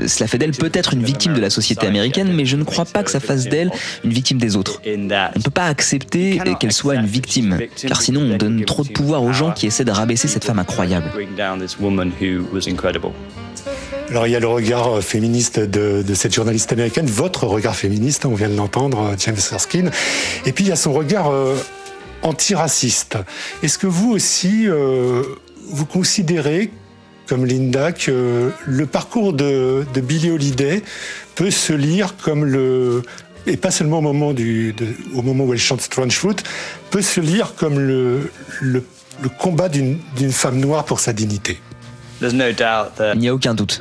cela 0.08 0.26
fait 0.26 0.38
d'elle 0.38 0.52
peut-être 0.52 0.94
une 0.94 1.02
victime 1.02 1.34
de 1.34 1.40
la 1.40 1.50
société 1.50 1.86
américaine, 1.86 2.32
mais 2.32 2.44
je 2.44 2.56
ne 2.56 2.64
crois 2.64 2.84
pas 2.84 3.02
que 3.02 3.10
ça 3.10 3.20
fasse 3.20 3.44
d'elle 3.44 3.70
une 4.04 4.12
victime 4.12 4.38
des 4.38 4.56
autres. 4.56 4.80
On 4.86 4.90
ne 4.90 5.42
peut 5.42 5.50
pas 5.50 5.66
accepter 5.66 6.40
qu'elle 6.60 6.72
soit 6.72 6.94
une 6.94 7.06
victime, 7.06 7.58
car 7.86 8.00
sinon 8.00 8.22
on 8.22 8.36
donne 8.36 8.64
trop 8.64 8.84
de 8.84 8.90
pouvoir 8.90 9.22
aux 9.22 9.32
gens 9.32 9.52
qui 9.52 9.66
essaient 9.66 9.84
de 9.84 9.90
rabaisser 9.90 10.28
cette 10.28 10.44
femme 10.44 10.58
incroyable. 10.58 11.10
Alors 14.14 14.28
il 14.28 14.30
y 14.30 14.36
a 14.36 14.40
le 14.40 14.46
regard 14.46 14.98
euh, 14.98 15.00
féministe 15.00 15.58
de, 15.58 16.14
cette 16.14 16.32
journaliste 16.32 16.70
américaine, 16.70 17.06
votre 17.06 17.48
regard 17.48 17.74
féministe, 17.74 18.24
on 18.26 18.34
vient 18.36 18.48
de 18.48 18.54
l'entendre, 18.54 19.00
euh, 19.00 19.16
James 19.18 19.34
Erskine. 19.50 19.90
Et 20.46 20.52
puis 20.52 20.62
il 20.62 20.68
y 20.68 20.70
a 20.70 20.76
son 20.76 20.92
regard 20.92 21.32
euh, 21.32 21.56
antiraciste. 22.22 23.18
Est-ce 23.64 23.76
que 23.76 23.88
vous 23.88 24.12
aussi, 24.12 24.68
vous 25.68 25.86
considérez, 25.86 26.70
comme 27.26 27.44
Linda, 27.44 27.90
que 27.90 28.52
le 28.64 28.86
parcours 28.86 29.32
de, 29.32 29.84
de 29.92 30.00
Billie 30.00 30.30
Holiday 30.30 30.84
peut 31.34 31.50
se 31.50 31.72
lire 31.72 32.14
comme 32.22 32.44
le, 32.44 33.02
et 33.48 33.56
pas 33.56 33.72
seulement 33.72 33.98
au 33.98 34.02
moment, 34.02 34.32
du, 34.32 34.76
au 35.12 35.22
moment 35.22 35.42
où 35.42 35.52
elle 35.52 35.58
chante 35.58 35.80
Strange 35.80 36.16
Fruit, 36.16 36.36
peut 36.90 37.02
se 37.02 37.20
lire 37.20 37.56
comme 37.56 37.80
le, 37.80 38.30
le, 38.62 38.84
le 39.22 39.28
combat 39.28 39.68
d'une 39.68 39.98
femme 40.30 40.60
noire 40.60 40.84
pour 40.84 41.00
sa 41.00 41.12
dignité? 41.12 41.58
Il 43.14 43.20
n'y 43.20 43.28
a 43.28 43.34
aucun 43.34 43.54
doute. 43.54 43.80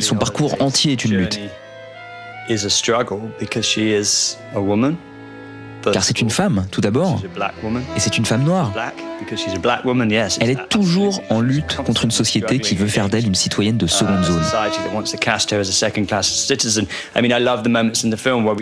Son 0.00 0.14
parcours 0.16 0.60
entier 0.60 0.92
est 0.92 1.04
une 1.04 1.16
lutte. 1.16 1.38
Car 5.90 6.04
c'est 6.04 6.20
une 6.20 6.30
femme, 6.30 6.66
tout 6.70 6.80
d'abord, 6.80 7.20
et 7.96 8.00
c'est 8.00 8.18
une 8.18 8.24
femme 8.24 8.44
noire. 8.44 8.72
Elle 10.40 10.50
est 10.50 10.68
toujours 10.68 11.22
en 11.30 11.40
lutte 11.40 11.76
contre 11.76 12.04
une 12.04 12.10
société 12.10 12.58
qui 12.58 12.74
veut 12.74 12.86
faire 12.86 13.08
d'elle 13.08 13.26
une 13.26 13.34
citoyenne 13.34 13.76
de 13.76 13.86
seconde 13.86 14.24
zone. 14.24 14.42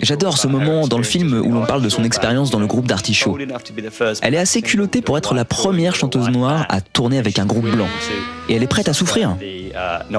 J'adore 0.03 0.39
ce 0.39 0.47
moment 0.47 0.87
dans 0.87 0.99
le 0.99 1.05
film 1.05 1.41
où 1.45 1.53
l'on 1.53 1.65
parle 1.65 1.83
de 1.83 1.89
son 1.89 2.05
expérience 2.05 2.51
dans 2.51 2.61
le 2.61 2.67
groupe 2.67 2.87
d'Artichaut. 2.87 3.39
Elle 4.23 4.35
est 4.35 4.39
assez 4.39 4.63
culottée 4.63 5.03
pour 5.03 5.19
être 5.19 5.35
la 5.35 5.45
première 5.45 5.95
chanteuse 5.95 6.29
noire 6.29 6.67
à 6.69 6.81
tourner 6.81 7.19
avec 7.19 7.39
un 7.39 7.47
groupe 7.47 7.67
blanc. 7.67 7.89
Et 8.49 8.55
elle 8.55 8.63
est 8.63 8.69
prête 8.69 8.89
à 8.89 8.93
souffrir. 8.93 9.37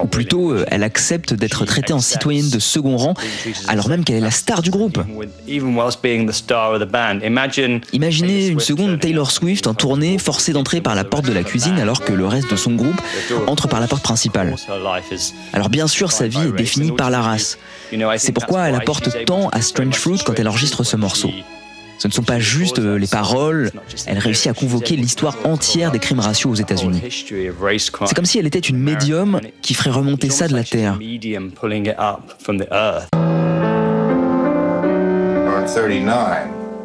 Ou 0.01 0.08
plutôt, 0.08 0.51
euh, 0.51 0.65
elle 0.70 0.84
accepte 0.84 1.34
d'être 1.34 1.65
traitée 1.65 1.93
en 1.93 2.00
citoyenne 2.00 2.50
de 2.50 2.60
second 2.60 2.98
rang, 2.98 3.13
alors 3.67 3.89
même 3.89 4.03
qu'elle 4.03 4.15
est 4.15 4.22
la 4.22 4.31
star 4.31 4.62
du 4.62 4.72
groupe. 4.72 5.00
Imaginez 7.93 8.48
une 8.48 8.60
seconde 8.60 9.00
Taylor 9.00 9.31
Swift 9.31 9.67
en 9.67 9.74
tournée, 9.74 10.17
forcée 10.17 10.53
d'entrer 10.53 10.81
par 10.81 10.95
la 10.95 11.03
porte 11.03 11.25
de 11.25 11.33
la 11.33 11.43
cuisine 11.43 11.79
alors 11.79 12.01
que 12.01 12.13
le 12.13 12.25
reste 12.25 12.51
de 12.51 12.55
son 12.55 12.74
groupe 12.74 13.00
entre 13.48 13.67
par 13.67 13.79
la 13.79 13.88
porte 13.88 14.03
principale. 14.03 14.55
Alors 15.53 15.69
bien 15.69 15.88
sûr, 15.88 16.12
sa 16.12 16.27
vie 16.27 16.48
est 16.48 16.57
définie 16.57 16.91
par 16.91 17.10
la 17.10 17.21
race. 17.21 17.57
C'est 18.17 18.31
pourquoi 18.31 18.67
elle 18.67 18.75
apporte 18.75 19.10
tant 19.25 19.50
à 19.50 19.62
Strange 19.62 19.95
Fruit 19.95 20.19
quand 20.25 20.39
elle 20.39 20.48
enregistre 20.48 20.83
ce 20.83 20.95
morceau. 20.95 21.31
Ce 22.01 22.07
ne 22.07 22.13
sont 22.13 22.24
pas 22.24 22.39
juste 22.39 22.79
euh, 22.79 22.98
les 22.98 23.05
paroles, 23.05 23.69
elle 24.07 24.17
réussit 24.17 24.48
à 24.48 24.55
convoquer 24.55 24.95
l'histoire 24.95 25.38
entière 25.43 25.91
des 25.91 26.00
crimes 26.00 26.19
raciaux 26.19 26.50
aux 26.50 26.55
États-Unis. 26.55 27.00
C'est 28.05 28.15
comme 28.15 28.25
si 28.25 28.39
elle 28.39 28.48
était 28.48 28.57
une 28.57 28.79
médium 28.79 29.39
qui 29.62 29.75
ferait 29.75 29.91
remonter 29.91 30.31
ça 30.31 30.48
de 30.48 30.55
la 30.55 30.63
terre. 30.63 30.98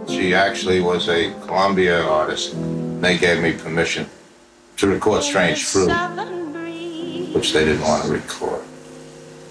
She 0.08 0.34
actually 0.34 0.80
was 0.80 1.08
a 1.08 1.32
Columbia 1.46 2.02
artist. 2.02 2.54
They 3.00 3.18
gave 3.18 3.42
me 3.42 3.52
permission 3.52 4.06
to 4.76 4.86
record 4.86 5.22
Strange 5.22 5.64
Fruit, 5.64 5.90
which 7.34 7.52
they 7.52 7.64
didn't 7.64 7.82
want 7.82 8.04
to 8.04 8.10
record. 8.12 8.62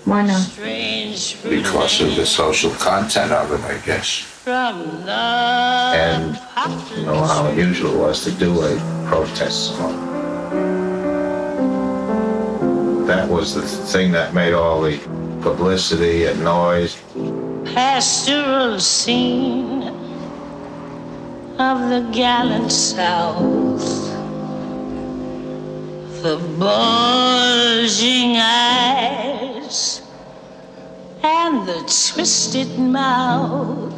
Why 0.05 0.21
not? 0.21 0.47
Because 0.55 2.01
of 2.01 2.15
the 2.15 2.25
social 2.25 2.71
content 2.71 3.31
of 3.31 3.51
it, 3.51 3.61
I 3.61 3.77
guess. 3.85 4.25
And 4.47 6.39
you 6.95 7.05
know 7.05 7.23
how 7.23 7.47
unusual 7.47 7.95
it 7.95 7.99
was 7.99 8.23
to 8.23 8.31
do 8.31 8.61
a 8.61 8.77
protest 9.07 9.75
song. 9.75 9.97
That 13.07 13.27
was 13.29 13.53
the 13.55 13.61
thing 13.61 14.11
that 14.11 14.33
made 14.33 14.53
all 14.53 14.81
the 14.81 14.97
publicity 15.41 16.25
and 16.25 16.43
noise. 16.43 16.97
Pastoral 17.73 18.79
scene 18.79 19.94
of 21.57 21.89
the 21.89 22.01
gallant 22.11 22.71
South. 22.71 24.11
The 26.21 26.37
bulging 26.59 28.35
eyes 28.37 30.01
and 31.23 31.67
the 31.67 31.79
twisted 32.13 32.77
mouth. 32.77 33.94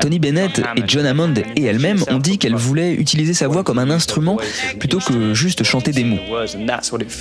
Tony 0.00 0.18
Bennett 0.18 0.58
et 0.76 0.82
John 0.86 1.06
Hammond 1.06 1.34
et 1.56 1.64
elle-même 1.64 2.02
ont 2.08 2.18
dit 2.18 2.38
qu'elle 2.38 2.54
voulait 2.54 2.94
utiliser 2.94 3.34
sa 3.34 3.48
voix 3.48 3.64
comme 3.64 3.78
un 3.78 3.90
instrument 3.90 4.38
plutôt 4.78 4.98
que 4.98 5.34
juste 5.34 5.62
chanter 5.64 5.92
des 5.92 6.04
mots. 6.04 6.18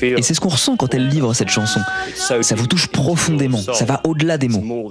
Et 0.01 0.21
c'est 0.21 0.33
ce 0.33 0.39
qu'on 0.39 0.50
ressent 0.50 0.75
quand 0.75 0.93
elle 0.93 1.07
livre 1.07 1.33
cette 1.33 1.50
chanson. 1.50 1.81
Ça 2.15 2.55
vous 2.55 2.67
touche 2.67 2.88
profondément, 2.88 3.59
ça 3.74 3.85
va 3.85 4.01
au-delà 4.05 4.38
des 4.38 4.47
mots. 4.47 4.89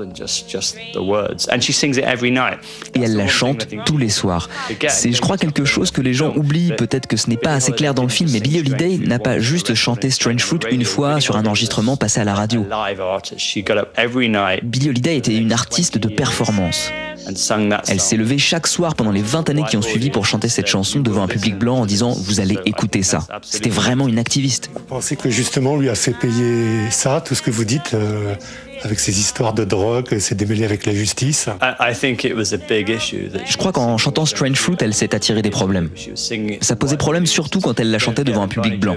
Et 2.94 3.00
elle 3.02 3.16
la 3.16 3.26
chante 3.26 3.68
tous 3.84 3.96
les 3.96 4.08
soirs. 4.08 4.48
C'est, 4.88 5.12
je 5.12 5.20
crois, 5.20 5.36
quelque 5.36 5.64
chose 5.64 5.90
que 5.90 6.00
les 6.00 6.14
gens 6.14 6.34
oublient. 6.36 6.72
Peut-être 6.76 7.06
que 7.06 7.16
ce 7.16 7.28
n'est 7.30 7.36
pas 7.36 7.52
assez 7.52 7.72
clair 7.72 7.94
dans 7.94 8.02
le 8.02 8.08
film, 8.08 8.30
mais 8.32 8.40
Billie 8.40 8.60
Holiday 8.60 8.98
n'a 8.98 9.18
pas 9.18 9.38
juste 9.38 9.74
chanté 9.74 10.10
Strange 10.10 10.42
Fruit 10.42 10.60
une 10.70 10.84
fois 10.84 11.20
sur 11.20 11.36
un 11.36 11.46
enregistrement 11.46 11.96
passé 11.96 12.20
à 12.20 12.24
la 12.24 12.34
radio. 12.34 12.66
Billie 14.62 14.88
Holiday 14.88 15.16
était 15.16 15.34
une 15.34 15.53
artiste 15.54 15.96
de 15.96 16.08
performance. 16.08 16.90
Elle 17.88 18.00
s'est 18.00 18.16
levée 18.16 18.38
chaque 18.38 18.66
soir 18.66 18.94
pendant 18.94 19.10
les 19.10 19.22
20 19.22 19.48
années 19.48 19.64
qui 19.68 19.76
ont 19.76 19.82
suivi 19.82 20.10
pour 20.10 20.26
chanter 20.26 20.48
cette 20.48 20.66
chanson 20.66 21.00
devant 21.00 21.22
un 21.22 21.28
public 21.28 21.58
blanc 21.58 21.78
en 21.78 21.86
disant 21.86 22.12
Vous 22.12 22.40
allez 22.40 22.58
écouter 22.66 23.02
ça. 23.02 23.26
C'était 23.42 23.70
vraiment 23.70 24.08
une 24.08 24.18
activiste. 24.18 24.70
Vous 24.74 24.80
pensez 24.80 25.16
que 25.16 25.30
justement 25.30 25.76
lui 25.76 25.88
a 25.88 25.94
fait 25.94 26.12
payer 26.12 26.90
ça, 26.90 27.22
tout 27.24 27.34
ce 27.34 27.42
que 27.42 27.50
vous 27.50 27.64
dites 27.64 27.94
euh, 27.94 28.34
avec 28.84 29.00
ces 29.00 29.18
histoires 29.18 29.54
de 29.54 29.64
drogue, 29.64 30.18
s'est 30.18 30.34
démêlée 30.34 30.64
avec 30.64 30.86
la 30.86 30.94
justice. 30.94 31.48
Je 33.46 33.56
crois 33.56 33.72
qu'en 33.72 33.96
chantant 33.96 34.26
Strange 34.26 34.56
Fruit, 34.56 34.76
elle 34.80 34.94
s'est 34.94 35.14
attirée 35.14 35.42
des 35.42 35.50
problèmes. 35.50 35.90
Ça 36.60 36.76
posait 36.76 36.96
problème 36.96 37.26
surtout 37.26 37.60
quand 37.60 37.80
elle 37.80 37.90
la 37.90 37.98
chantait 37.98 38.24
devant 38.24 38.42
un 38.42 38.48
public 38.48 38.78
blanc. 38.78 38.96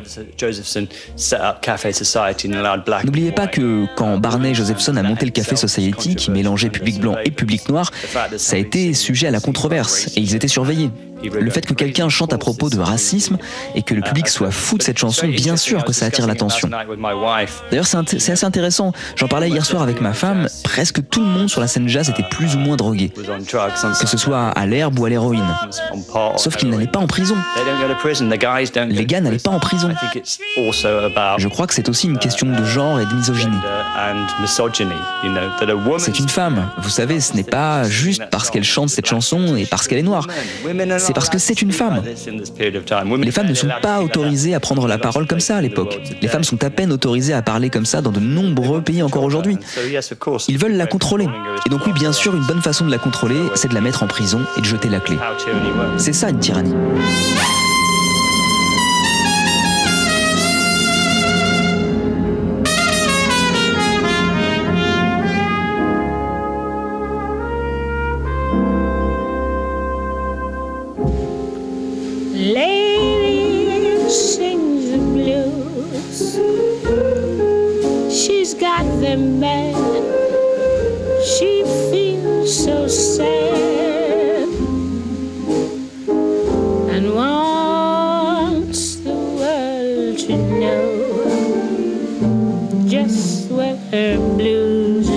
N'oubliez 3.04 3.32
pas 3.32 3.48
que 3.48 3.86
quand 3.96 4.18
Barney 4.18 4.54
Josephson 4.54 4.96
a 4.98 5.04
monté 5.04 5.26
le 5.26 5.32
Café 5.32 5.56
Society, 5.56 6.16
qui 6.16 6.32
mélangeait 6.32 6.70
public 6.70 7.00
blanc 7.00 7.16
et 7.24 7.32
public 7.32 7.70
noir, 7.70 7.92
ça 8.38 8.56
a 8.56 8.60
été 8.60 8.94
sujet 8.94 9.28
à 9.28 9.32
la 9.32 9.40
controverse 9.40 10.08
et 10.18 10.22
ils 10.22 10.36
étaient 10.36 10.48
surveillés. 10.48 10.92
Le 11.24 11.50
fait 11.50 11.66
que 11.66 11.74
quelqu'un 11.74 12.10
chante 12.10 12.34
à 12.34 12.38
propos 12.38 12.70
de 12.70 12.80
racisme 12.80 13.38
et 13.76 13.82
que 13.82 13.94
le 13.94 14.02
public 14.02 14.28
soit 14.28 14.52
fou 14.52 14.78
de 14.78 14.84
cette 14.84 14.98
chanson, 14.98 15.28
bien 15.28 15.58
sûr 15.58 15.84
que 15.84 15.94
ça 15.94 16.06
attire 16.06 16.28
l'attention. 16.28 16.70
D'ailleurs, 17.72 17.88
c'est 17.88 18.32
assez 18.32 18.46
intéressant. 18.46 18.92
J'en 19.16 19.28
parlais 19.28 19.50
hier 19.50 19.66
soir 19.66 19.82
avec 19.82 20.02
ma 20.02 20.14
femme. 20.14 20.48
Presque 20.64 21.08
tout 21.10 21.22
le 21.22 21.28
monde 21.28 21.50
sur 21.50 21.62
la 21.62 21.68
scène 21.68 21.88
jazz 21.88 22.10
était 22.10 22.28
plus 22.30 22.56
ou 22.56 22.60
moins 22.60 22.76
drogué. 22.76 23.10
Que 23.10 24.08
ce 24.08 24.18
soit 24.18 24.50
à 24.50 24.66
l'herbe 24.66 25.00
ou 25.00 25.06
à 25.06 25.10
l'héroïne. 25.10 25.56
Sauf 26.38 26.56
qu'ils 26.56 26.70
n'allaient 26.70 26.88
pas 26.88 27.00
en 27.00 27.08
prison. 27.08 27.36
Les 28.90 29.06
gars 29.06 29.22
n'allaient 29.22 29.38
pas 29.40 29.52
en 29.52 29.60
prison. 29.60 29.90
Je 30.58 31.48
crois 31.48 31.68
que 31.68 31.74
c'est 31.74 31.90
aussi 31.90 32.08
une 32.08 32.20
question 32.20 32.48
de 32.48 32.64
genre 32.64 33.00
et 33.00 33.06
de 33.06 33.14
misogynie. 33.14 33.58
C'est 35.98 36.20
une 36.20 36.30
femme. 36.30 36.70
Vous 36.78 36.90
savez, 36.90 37.20
ce 37.20 37.34
n'est 37.34 37.44
pas 37.44 37.84
juste 37.84 38.24
parce 38.32 38.50
qu'elle 38.50 38.64
chante 38.64 38.90
cette 38.90 39.08
chanson 39.08 39.56
et 39.56 39.66
parce 39.66 39.88
qu'elle 39.88 40.00
est 40.00 40.04
noire 40.04 40.28
c'est 41.08 41.14
parce 41.14 41.30
que 41.30 41.38
c'est 41.38 41.62
une 41.62 41.72
femme. 41.72 42.02
Les 42.04 43.32
femmes 43.32 43.48
ne 43.48 43.54
sont 43.54 43.70
pas 43.82 44.02
autorisées 44.02 44.54
à 44.54 44.60
prendre 44.60 44.88
la 44.88 44.98
parole 44.98 45.26
comme 45.26 45.40
ça 45.40 45.56
à 45.56 45.62
l'époque. 45.62 46.00
Les 46.22 46.28
femmes 46.28 46.44
sont 46.44 46.62
à 46.66 46.70
peine 46.70 46.92
autorisées 46.92 47.34
à 47.34 47.42
parler 47.42 47.70
comme 47.70 47.86
ça 47.86 48.02
dans 48.02 48.12
de 48.12 48.20
nombreux 48.20 48.82
pays 48.82 49.02
encore 49.02 49.24
aujourd'hui. 49.24 49.58
Ils 50.50 50.58
veulent 50.58 50.76
la 50.76 50.86
contrôler. 50.86 51.28
Et 51.66 51.70
donc 51.70 51.86
oui, 51.86 51.94
bien 51.94 52.12
sûr, 52.12 52.36
une 52.36 52.46
bonne 52.46 52.62
façon 52.62 52.86
de 52.86 52.92
la 52.92 52.98
contrôler, 52.98 53.40
c'est 53.56 53.70
de 53.70 53.74
la 53.74 53.82
mettre 53.82 54.04
en 54.04 54.08
prison 54.08 54.42
et 54.58 54.60
de 54.62 54.66
jeter 54.66 54.90
la 54.90 55.00
clé. 55.00 55.18
C'est 55.96 56.14
ça 56.14 56.30
une 56.30 56.40
tyrannie. 56.40 56.76
got 78.60 78.84
them 79.00 79.40
mad. 79.40 79.76
She 81.24 81.64
feels 81.92 82.66
so 82.66 82.88
sad. 82.88 84.48
And 86.90 87.14
wants 87.14 88.96
the 88.96 89.14
world 89.14 90.18
to 90.20 90.38
know 90.60 90.88
just 92.88 93.52
where 93.52 93.78
her 93.92 94.18
blues 94.38 95.17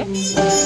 Okay. 0.00 0.48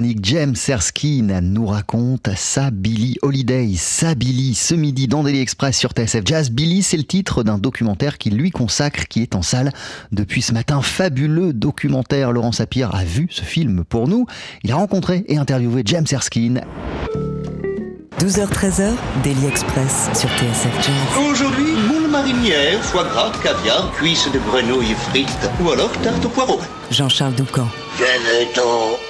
britannique 0.00 0.24
James 0.24 0.56
Erskine 0.68 1.40
nous 1.42 1.66
raconte 1.66 2.30
sa 2.34 2.70
Billie 2.70 3.18
Holiday. 3.20 3.74
Sa 3.76 4.12
ce 4.12 4.74
midi 4.74 5.08
dans 5.08 5.22
Daily 5.22 5.40
Express 5.40 5.76
sur 5.76 5.90
TSF 5.90 6.22
Jazz. 6.24 6.50
Billy, 6.50 6.82
c'est 6.82 6.96
le 6.96 7.04
titre 7.04 7.42
d'un 7.42 7.58
documentaire 7.58 8.16
qui 8.16 8.30
lui 8.30 8.50
consacre, 8.50 9.08
qui 9.08 9.20
est 9.20 9.34
en 9.34 9.42
salle 9.42 9.72
depuis 10.10 10.40
ce 10.40 10.54
matin. 10.54 10.80
Fabuleux 10.80 11.52
documentaire. 11.52 12.32
Laurent 12.32 12.52
Sapir 12.52 12.94
a 12.94 13.04
vu 13.04 13.26
ce 13.30 13.42
film 13.42 13.84
pour 13.84 14.08
nous. 14.08 14.24
Il 14.64 14.72
a 14.72 14.76
rencontré 14.76 15.24
et 15.28 15.36
interviewé 15.36 15.82
James 15.84 16.06
Erskine. 16.10 16.62
12h-13h, 18.20 18.92
Daily 19.22 19.46
Express 19.46 20.08
sur 20.14 20.30
TSF 20.30 20.74
Jazz. 20.76 21.28
Aujourd'hui, 21.30 21.72
moule 21.88 22.10
marinière, 22.10 22.82
foie 22.82 23.04
gras, 23.04 23.32
caviar, 23.42 23.92
cuisses 23.92 24.30
de 24.32 24.38
grenouille 24.38 24.94
frites 25.10 25.50
ou 25.62 25.70
alors 25.70 25.92
tarte 26.02 26.24
au 26.24 26.30
poireau. 26.30 26.60
Jean-Charles 26.90 27.34
Doucan. 27.34 27.68
Venez-t'en 27.98 29.09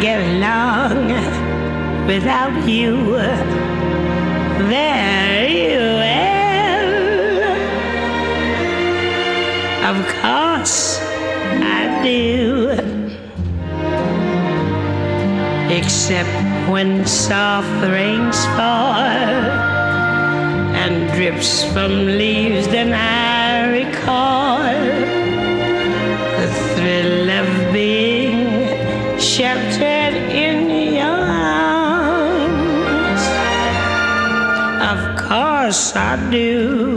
get 0.00 0.20
along 0.20 1.08
without 2.06 2.68
you 2.68 3.16
very 4.68 5.76
well. 5.76 6.88
Of 9.90 9.98
course, 10.22 11.00
I 11.00 12.00
do. 12.04 12.70
Except 15.70 16.28
when 16.70 17.06
soft 17.06 17.82
rains 17.82 18.44
fall 18.56 18.94
and 20.82 21.10
drips 21.12 21.64
from 21.72 22.06
leaves, 22.06 22.68
then 22.68 22.92
I 22.92 23.68
recall 23.80 25.07
do. 36.30 36.87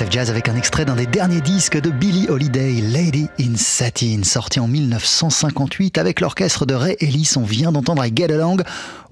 Of 0.00 0.10
Jazz 0.10 0.28
avec 0.30 0.48
un 0.48 0.56
extrait 0.56 0.84
d'un 0.84 0.96
des 0.96 1.06
derniers 1.06 1.40
disques 1.40 1.80
de 1.80 1.90
Billie 1.90 2.28
Holiday, 2.28 2.80
Lady 2.80 3.28
in 3.40 3.54
Satin, 3.56 4.22
sorti 4.24 4.58
en 4.58 4.66
1958 4.66 5.98
avec 5.98 6.20
l'orchestre 6.20 6.66
de 6.66 6.74
Ray 6.74 6.96
Ellis. 7.00 7.34
On 7.36 7.42
vient 7.42 7.70
d'entendre 7.70 8.04
I 8.04 8.12
Get 8.14 8.32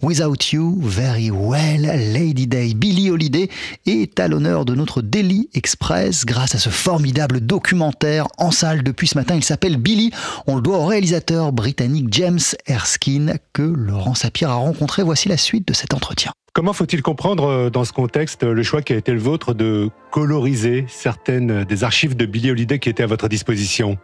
Without 0.03 0.53
You, 0.53 0.79
Very 0.81 1.31
Well, 1.31 1.83
Lady 2.13 2.47
Day. 2.47 2.75
Billie 2.75 3.11
Holiday 3.11 3.49
est 3.87 4.21
à 4.21 4.29
l'honneur 4.29 4.65
de 4.65 4.75
notre 4.75 5.03
Daily 5.03 5.49
Express 5.55 6.25
grâce 6.25 6.55
à 6.55 6.59
ce 6.59 6.69
formidable 6.69 7.41
documentaire 7.41 8.29
en 8.39 8.51
salle 8.51 8.83
depuis 8.83 9.09
ce 9.09 9.19
matin. 9.19 9.35
Il 9.35 9.43
s'appelle 9.43 9.77
Billy. 9.77 10.11
On 10.47 10.57
le 10.57 10.63
doit 10.63 10.79
au 10.79 10.87
réalisateur 10.87 11.53
britannique 11.53 12.07
James 12.13 12.39
Erskine 12.67 13.39
que 13.53 13.63
Laurent 13.63 14.15
Sapir 14.15 14.51
a 14.51 14.55
rencontré. 14.55 15.03
Voici 15.03 15.29
la 15.29 15.37
suite 15.37 15.67
de 15.67 15.73
cet 15.73 15.95
entretien. 15.95 16.33
Comment 16.53 16.73
faut-il 16.73 17.03
comprendre 17.03 17.45
euh, 17.45 17.71
dans 17.71 17.85
ce 17.85 17.93
contexte 17.93 18.45
le 18.45 18.63
choix 18.63 18.83
qui 18.83 18.93
a 18.93 18.97
été 18.97 19.13
le 19.13 19.21
vôtre 19.21 19.55
de 19.55 19.91
coloriser 20.11 20.85
certaines 20.89 21.65
des 21.65 21.85
archives 21.85 22.17
de 22.17 22.27
Billie 22.27 22.51
Holiday 22.51 22.79
qui 22.79 22.89
étaient 22.89 23.03
à 23.03 23.07
votre 23.07 23.29
disposition? 23.29 23.99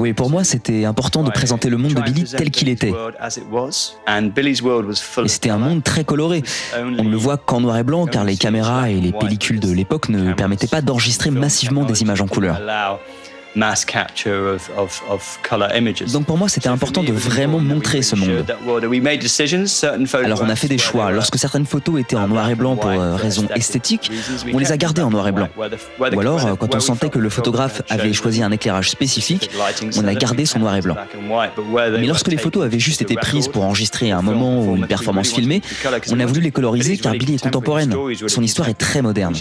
Oui, 0.00 0.12
pour 0.12 0.30
moi, 0.30 0.44
c'était 0.44 0.84
important 0.84 1.22
de 1.22 1.30
présenter 1.30 1.68
le 1.70 1.76
monde 1.76 1.94
de 1.94 2.00
Billy 2.00 2.24
tel 2.24 2.50
qu'il 2.50 2.68
était. 2.68 2.92
Et 5.24 5.28
c'était 5.28 5.50
un 5.50 5.58
monde 5.58 5.82
très 5.84 6.04
coloré. 6.04 6.42
On 6.76 6.86
ne 6.90 7.08
le 7.08 7.16
voit 7.16 7.36
qu'en 7.36 7.60
noir 7.60 7.76
et 7.78 7.84
blanc 7.84 8.06
car 8.06 8.24
les 8.24 8.36
caméras 8.36 8.90
et 8.90 9.00
les 9.00 9.12
pellicules 9.12 9.60
de 9.60 9.72
l'époque 9.72 10.08
ne 10.08 10.32
permettaient 10.32 10.66
pas 10.66 10.82
d'enregistrer 10.82 11.30
massivement 11.30 11.84
des 11.84 12.02
images 12.02 12.20
en 12.20 12.26
couleur. 12.26 12.60
Donc 16.12 16.26
pour 16.26 16.38
moi, 16.38 16.48
c'était 16.48 16.68
important 16.68 17.02
de 17.02 17.12
vraiment 17.12 17.58
montrer 17.58 18.02
ce 18.02 18.16
monde. 18.16 18.44
Alors 20.24 20.42
on 20.42 20.48
a 20.48 20.56
fait 20.56 20.68
des 20.68 20.78
choix. 20.78 21.10
Lorsque 21.10 21.38
certaines 21.38 21.66
photos 21.66 22.00
étaient 22.00 22.16
en 22.16 22.28
noir 22.28 22.48
et 22.50 22.54
blanc 22.54 22.76
pour 22.76 22.90
euh, 22.90 23.16
raisons 23.16 23.46
esthétiques, 23.54 24.10
on 24.52 24.58
les 24.58 24.72
a 24.72 24.76
gardées 24.76 25.02
en 25.02 25.10
noir 25.10 25.28
et 25.28 25.32
blanc. 25.32 25.48
Ou 25.98 26.20
alors, 26.20 26.46
euh, 26.46 26.54
quand 26.54 26.74
on 26.74 26.80
sentait 26.80 27.08
que 27.08 27.18
le 27.18 27.28
photographe 27.28 27.82
avait 27.88 28.12
choisi 28.12 28.42
un 28.42 28.50
éclairage 28.52 28.90
spécifique, 28.90 29.50
on 29.96 30.06
a 30.06 30.14
gardé 30.14 30.46
son 30.46 30.60
noir 30.60 30.76
et 30.76 30.80
blanc. 30.80 30.96
Mais 31.92 32.06
lorsque 32.06 32.28
les 32.28 32.36
photos 32.36 32.64
avaient 32.64 32.78
juste 32.78 33.02
été 33.02 33.14
prises 33.16 33.48
pour 33.48 33.64
enregistrer 33.64 34.10
un 34.10 34.22
moment 34.22 34.62
ou 34.62 34.76
une 34.76 34.86
performance 34.86 35.32
filmée, 35.32 35.62
on 36.10 36.20
a 36.20 36.26
voulu 36.26 36.40
les 36.40 36.50
coloriser 36.50 36.96
car 36.96 37.12
Billy 37.12 37.34
est 37.34 37.42
contemporaine. 37.42 37.94
Son 38.26 38.42
histoire 38.42 38.68
est 38.68 38.74
très 38.74 39.02
moderne. 39.02 39.34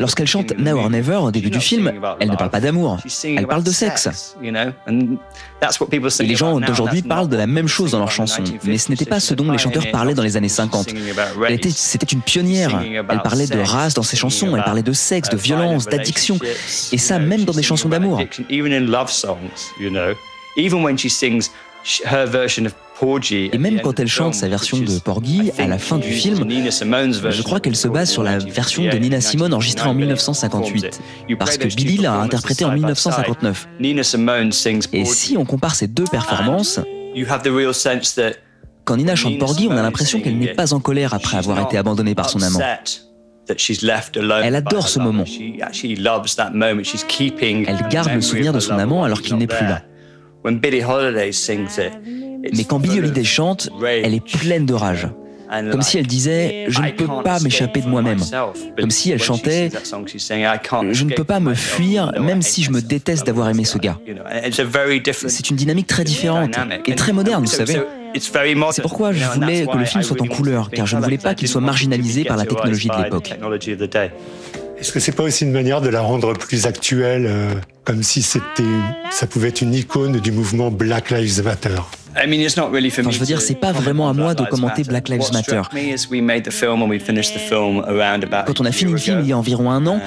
Lorsqu'elle 0.00 0.26
chante 0.26 0.56
Now 0.58 0.78
or 0.78 0.90
Never 0.90 1.16
au 1.16 1.30
début 1.30 1.50
du 1.50 1.60
film, 1.60 1.92
elle 2.20 2.30
ne 2.30 2.36
parle 2.36 2.50
pas 2.50 2.60
d'amour. 2.60 2.98
Elle 3.24 3.46
parle 3.46 3.62
de 3.62 3.70
sexe. 3.70 4.36
Et 6.20 6.26
les 6.26 6.36
gens 6.36 6.60
d'aujourd'hui 6.60 7.02
parlent 7.02 7.28
de 7.28 7.36
la 7.36 7.46
même 7.46 7.68
chose 7.68 7.92
dans 7.92 7.98
leurs 7.98 8.10
chansons, 8.10 8.44
mais 8.64 8.78
ce 8.78 8.90
n'était 8.90 9.04
pas 9.04 9.20
ce 9.20 9.34
dont 9.34 9.50
les 9.50 9.58
chanteurs 9.58 9.90
parlaient 9.90 10.14
dans 10.14 10.22
les 10.22 10.36
années 10.36 10.48
50. 10.48 10.88
Elle 11.46 11.54
était, 11.54 11.70
c'était 11.70 12.06
une 12.06 12.22
pionnière. 12.22 12.80
Elle 12.82 13.22
parlait 13.22 13.46
de 13.46 13.58
race 13.58 13.94
dans 13.94 14.02
ses 14.02 14.16
chansons, 14.16 14.54
elle 14.56 14.64
parlait 14.64 14.82
de 14.82 14.92
sexe, 14.92 15.28
de 15.30 15.36
violence, 15.36 15.86
d'addiction, 15.86 16.38
et 16.92 16.98
ça 16.98 17.18
même 17.18 17.44
dans 17.44 17.52
des 17.52 17.62
chansons 17.62 17.88
d'amour. 17.88 18.20
Et 23.30 23.58
même 23.58 23.80
quand 23.80 24.00
elle 24.00 24.08
chante 24.08 24.34
sa 24.34 24.48
version 24.48 24.78
de 24.78 24.98
Porgy 24.98 25.50
à 25.58 25.66
la 25.66 25.78
fin 25.78 25.98
du 25.98 26.10
film, 26.10 26.46
je 26.48 27.42
crois 27.42 27.60
qu'elle 27.60 27.76
se 27.76 27.88
base 27.88 28.10
sur 28.10 28.22
la 28.22 28.38
version 28.38 28.82
de 28.84 28.96
Nina 28.96 29.20
Simone 29.20 29.54
enregistrée 29.54 29.88
en 29.88 29.94
1958, 29.94 31.00
parce 31.38 31.56
que 31.56 31.68
Billy 31.74 31.98
l'a 31.98 32.14
interprétée 32.14 32.64
en 32.64 32.72
1959. 32.72 33.68
Et 34.92 35.04
si 35.04 35.36
on 35.36 35.44
compare 35.44 35.74
ces 35.74 35.86
deux 35.86 36.04
performances, 36.04 36.80
quand 38.84 38.96
Nina 38.96 39.16
chante 39.16 39.38
Porgy, 39.38 39.68
on 39.70 39.76
a 39.76 39.82
l'impression 39.82 40.20
qu'elle 40.20 40.38
n'est 40.38 40.54
pas 40.54 40.74
en 40.74 40.80
colère 40.80 41.14
après 41.14 41.36
avoir 41.38 41.60
été 41.60 41.78
abandonnée 41.78 42.14
par 42.14 42.28
son 42.28 42.42
amant. 42.42 42.60
Elle 44.42 44.56
adore 44.56 44.88
ce 44.88 44.98
moment. 44.98 45.24
Elle 47.66 47.88
garde 47.90 48.12
le 48.12 48.20
souvenir 48.20 48.52
de 48.52 48.60
son 48.60 48.78
amant 48.78 49.04
alors 49.04 49.22
qu'il 49.22 49.36
n'est 49.36 49.46
plus 49.46 49.64
là. 49.64 49.82
Mais 52.54 52.64
quand 52.64 52.78
Billie 52.78 52.98
Holiday 52.98 53.24
chante, 53.24 53.70
elle 53.82 54.14
est 54.14 54.24
pleine 54.24 54.66
de 54.66 54.74
rage. 54.74 55.08
Comme 55.70 55.82
si 55.82 55.98
elle 55.98 56.06
disait⁇ 56.06 56.66
Je 56.70 56.82
ne 56.82 56.90
peux 56.90 57.06
pas 57.22 57.40
m'échapper 57.40 57.80
de 57.80 57.88
moi-même⁇ 57.88 58.18
Comme 58.78 58.90
si 58.90 59.10
elle 59.10 59.22
chantait⁇ 59.22 59.68
Je 60.92 61.04
ne 61.04 61.14
peux 61.14 61.24
pas 61.24 61.40
me 61.40 61.54
fuir 61.54 62.12
même 62.20 62.42
si 62.42 62.62
je 62.62 62.70
me 62.70 62.80
déteste 62.80 63.26
d'avoir 63.26 63.48
aimé 63.48 63.64
ce 63.64 63.78
gars⁇ 63.78 63.98
C'est 65.28 65.50
une 65.50 65.56
dynamique 65.56 65.86
très 65.86 66.04
différente 66.04 66.54
et 66.86 66.94
très 66.94 67.12
moderne, 67.12 67.44
vous 67.44 67.50
savez. 67.50 67.80
C'est 68.14 68.82
pourquoi 68.82 69.12
je 69.12 69.24
voulais 69.24 69.66
que 69.66 69.76
le 69.76 69.84
film 69.84 70.02
soit 70.02 70.20
en 70.20 70.26
couleur, 70.26 70.70
car 70.70 70.86
je 70.86 70.96
ne 70.96 71.02
voulais 71.02 71.18
pas 71.18 71.34
qu'il 71.34 71.48
soit 71.48 71.60
marginalisé 71.60 72.24
par 72.24 72.36
la 72.36 72.44
technologie 72.44 72.88
de 72.88 73.02
l'époque. 73.02 73.34
Est-ce 74.80 74.92
que 74.92 75.00
c'est 75.00 75.12
pas 75.12 75.24
aussi 75.24 75.44
une 75.44 75.52
manière 75.52 75.80
de 75.80 75.88
la 75.88 76.00
rendre 76.00 76.34
plus 76.34 76.66
actuelle, 76.66 77.26
euh, 77.26 77.54
comme 77.84 78.02
si 78.02 78.22
c'était, 78.22 78.62
ça 79.10 79.26
pouvait 79.26 79.48
être 79.48 79.60
une 79.60 79.74
icône 79.74 80.20
du 80.20 80.30
mouvement 80.32 80.70
Black 80.70 81.10
Lives 81.10 81.42
Matter? 81.42 81.76
Enfin, 83.02 83.10
je 83.10 83.18
veux 83.20 83.26
dire, 83.26 83.40
c'est 83.40 83.54
pas 83.54 83.70
vraiment 83.72 84.08
à 84.08 84.12
moi 84.12 84.34
de 84.34 84.44
commenter 84.44 84.82
Black 84.84 85.08
Lives 85.08 85.32
Matter. 85.32 85.62
Quand 88.46 88.60
on 88.60 88.64
a 88.64 88.72
fini 88.72 88.90
le 88.92 88.98
film 88.98 89.20
il 89.22 89.28
y 89.28 89.32
a 89.32 89.38
environ 89.38 89.70
un 89.70 89.86
an, 89.86 90.00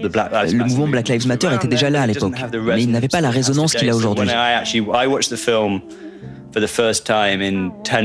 le 0.00 0.58
mouvement 0.64 0.86
Black 0.88 1.08
Lives 1.08 1.26
Matter 1.26 1.48
était 1.54 1.68
déjà 1.68 1.90
là 1.90 2.02
à 2.02 2.06
l'époque, 2.06 2.34
mais 2.64 2.82
il 2.82 2.90
n'avait 2.90 3.08
pas 3.08 3.20
la 3.20 3.30
résonance 3.30 3.74
qu'il 3.74 3.88
a 3.88 3.96
aujourd'hui. 3.96 4.28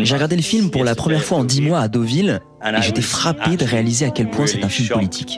J'ai 0.04 0.14
regardé 0.14 0.36
le 0.36 0.42
film 0.42 0.70
pour 0.70 0.84
la 0.84 0.96
première 0.96 1.24
fois 1.24 1.40
en 1.40 1.44
dix 1.44 1.62
mois 1.62 1.80
à 1.80 1.88
Deauville 1.88 2.40
et 2.66 2.82
j'étais 2.82 3.02
frappé 3.02 3.58
de 3.58 3.66
réaliser 3.66 4.06
à 4.06 4.10
quel 4.10 4.30
point 4.30 4.48
c'est 4.48 4.64
un 4.64 4.70
film 4.70 4.90
politique. 4.90 5.38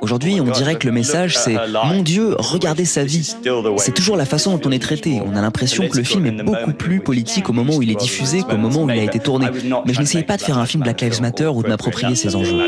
Aujourd'hui, 0.00 0.40
on 0.40 0.50
dirait 0.50 0.76
que 0.76 0.86
le 0.86 0.92
message 0.92 1.38
c'est 1.38 1.56
Mon 1.84 2.02
Dieu, 2.02 2.34
regardez 2.38 2.84
sa 2.84 3.04
vie. 3.04 3.36
C'est 3.76 3.94
toujours 3.94 4.16
la 4.16 4.24
façon 4.24 4.56
dont 4.56 4.68
on 4.68 4.72
est 4.72 4.82
traité. 4.82 5.20
On 5.24 5.36
a 5.36 5.40
l'impression 5.40 5.88
que 5.88 5.96
le 5.96 6.02
film 6.02 6.26
est 6.26 6.42
beaucoup 6.42 6.72
plus 6.72 7.00
politique 7.00 7.48
au 7.48 7.52
moment 7.52 7.76
où 7.76 7.82
il 7.82 7.90
est 7.90 8.00
diffusé 8.00 8.42
qu'au 8.42 8.56
moment 8.56 8.82
où 8.82 8.90
il 8.90 8.98
a 8.98 9.04
été 9.04 9.18
tourné. 9.18 9.46
Mais 9.86 9.92
je 9.94 10.00
n'essayais 10.00 10.24
pas 10.24 10.36
de 10.36 10.42
faire 10.42 10.58
un 10.58 10.66
film 10.66 10.82
Black 10.82 11.00
Lives 11.00 11.20
Matter 11.20 11.46
ou 11.46 11.62
de 11.62 11.68
m'approprier 11.68 12.14
ces 12.14 12.34
enjeux. 12.34 12.58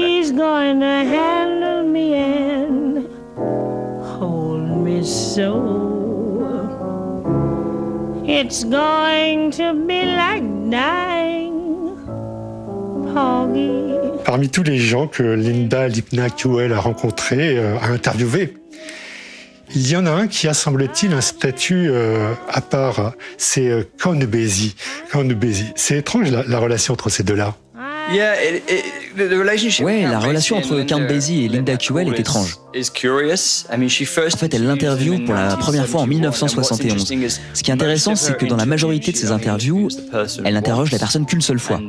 It's 8.27 8.65
going 8.65 9.51
to 9.53 9.75
be 9.75 10.03
like 10.05 10.43
dying, 10.71 11.35
parmi 14.25 14.49
tous 14.49 14.63
les 14.63 14.79
gens 14.79 15.07
que 15.07 15.23
Linda 15.23 15.89
Lipna 15.89 16.31
Kewell 16.31 16.73
a 16.73 16.81
rencontrés, 16.81 17.59
euh, 17.59 17.77
a 17.79 17.89
interviewés, 17.89 18.55
il 19.75 19.89
y 19.89 19.97
en 19.97 20.07
a 20.07 20.11
un 20.11 20.27
qui 20.27 20.49
a, 20.49 20.55
semble-t-il, 20.55 21.13
un 21.13 21.21
statut 21.21 21.89
euh, 21.91 22.33
à 22.49 22.61
part. 22.61 23.13
C'est 23.39 23.69
euh, 23.69 23.83
Basie. 24.27 24.75
C'est 25.77 25.99
étrange 25.99 26.31
la 26.31 26.59
relation 26.59 26.95
entre 26.95 27.09
ces 27.09 27.23
deux-là. 27.23 27.55
Ouais, 29.85 30.03
la 30.03 30.19
relation 30.19 30.57
entre 30.57 30.81
Count 30.83 31.07
Basie 31.07 31.45
et 31.45 31.49
Linda 31.49 31.77
Kewell 31.77 32.09
est 32.09 32.21
étrange. 32.21 32.59
En 34.35 34.37
fait, 34.37 34.53
elle 34.55 34.67
l'interviewe 34.67 35.25
pour 35.25 35.35
la 35.35 35.57
première 35.57 35.87
fois 35.87 36.01
en 36.03 36.07
1971. 36.07 37.07
Ce 37.55 37.62
qui 37.62 37.71
est 37.71 37.75
intéressant, 37.75 38.17
c'est 38.17 38.37
que 38.37 38.47
dans 38.47 38.57
la 38.57 38.67
majorité 38.67 39.12
de 39.12 39.17
ses 39.17 39.31
interviews, 39.31 39.88
elle 40.45 40.55
n'interroge 40.55 40.90
la 40.90 40.99
personne 40.99 41.25
qu'une 41.27 41.40
seule 41.40 41.61
fois. 41.61 41.81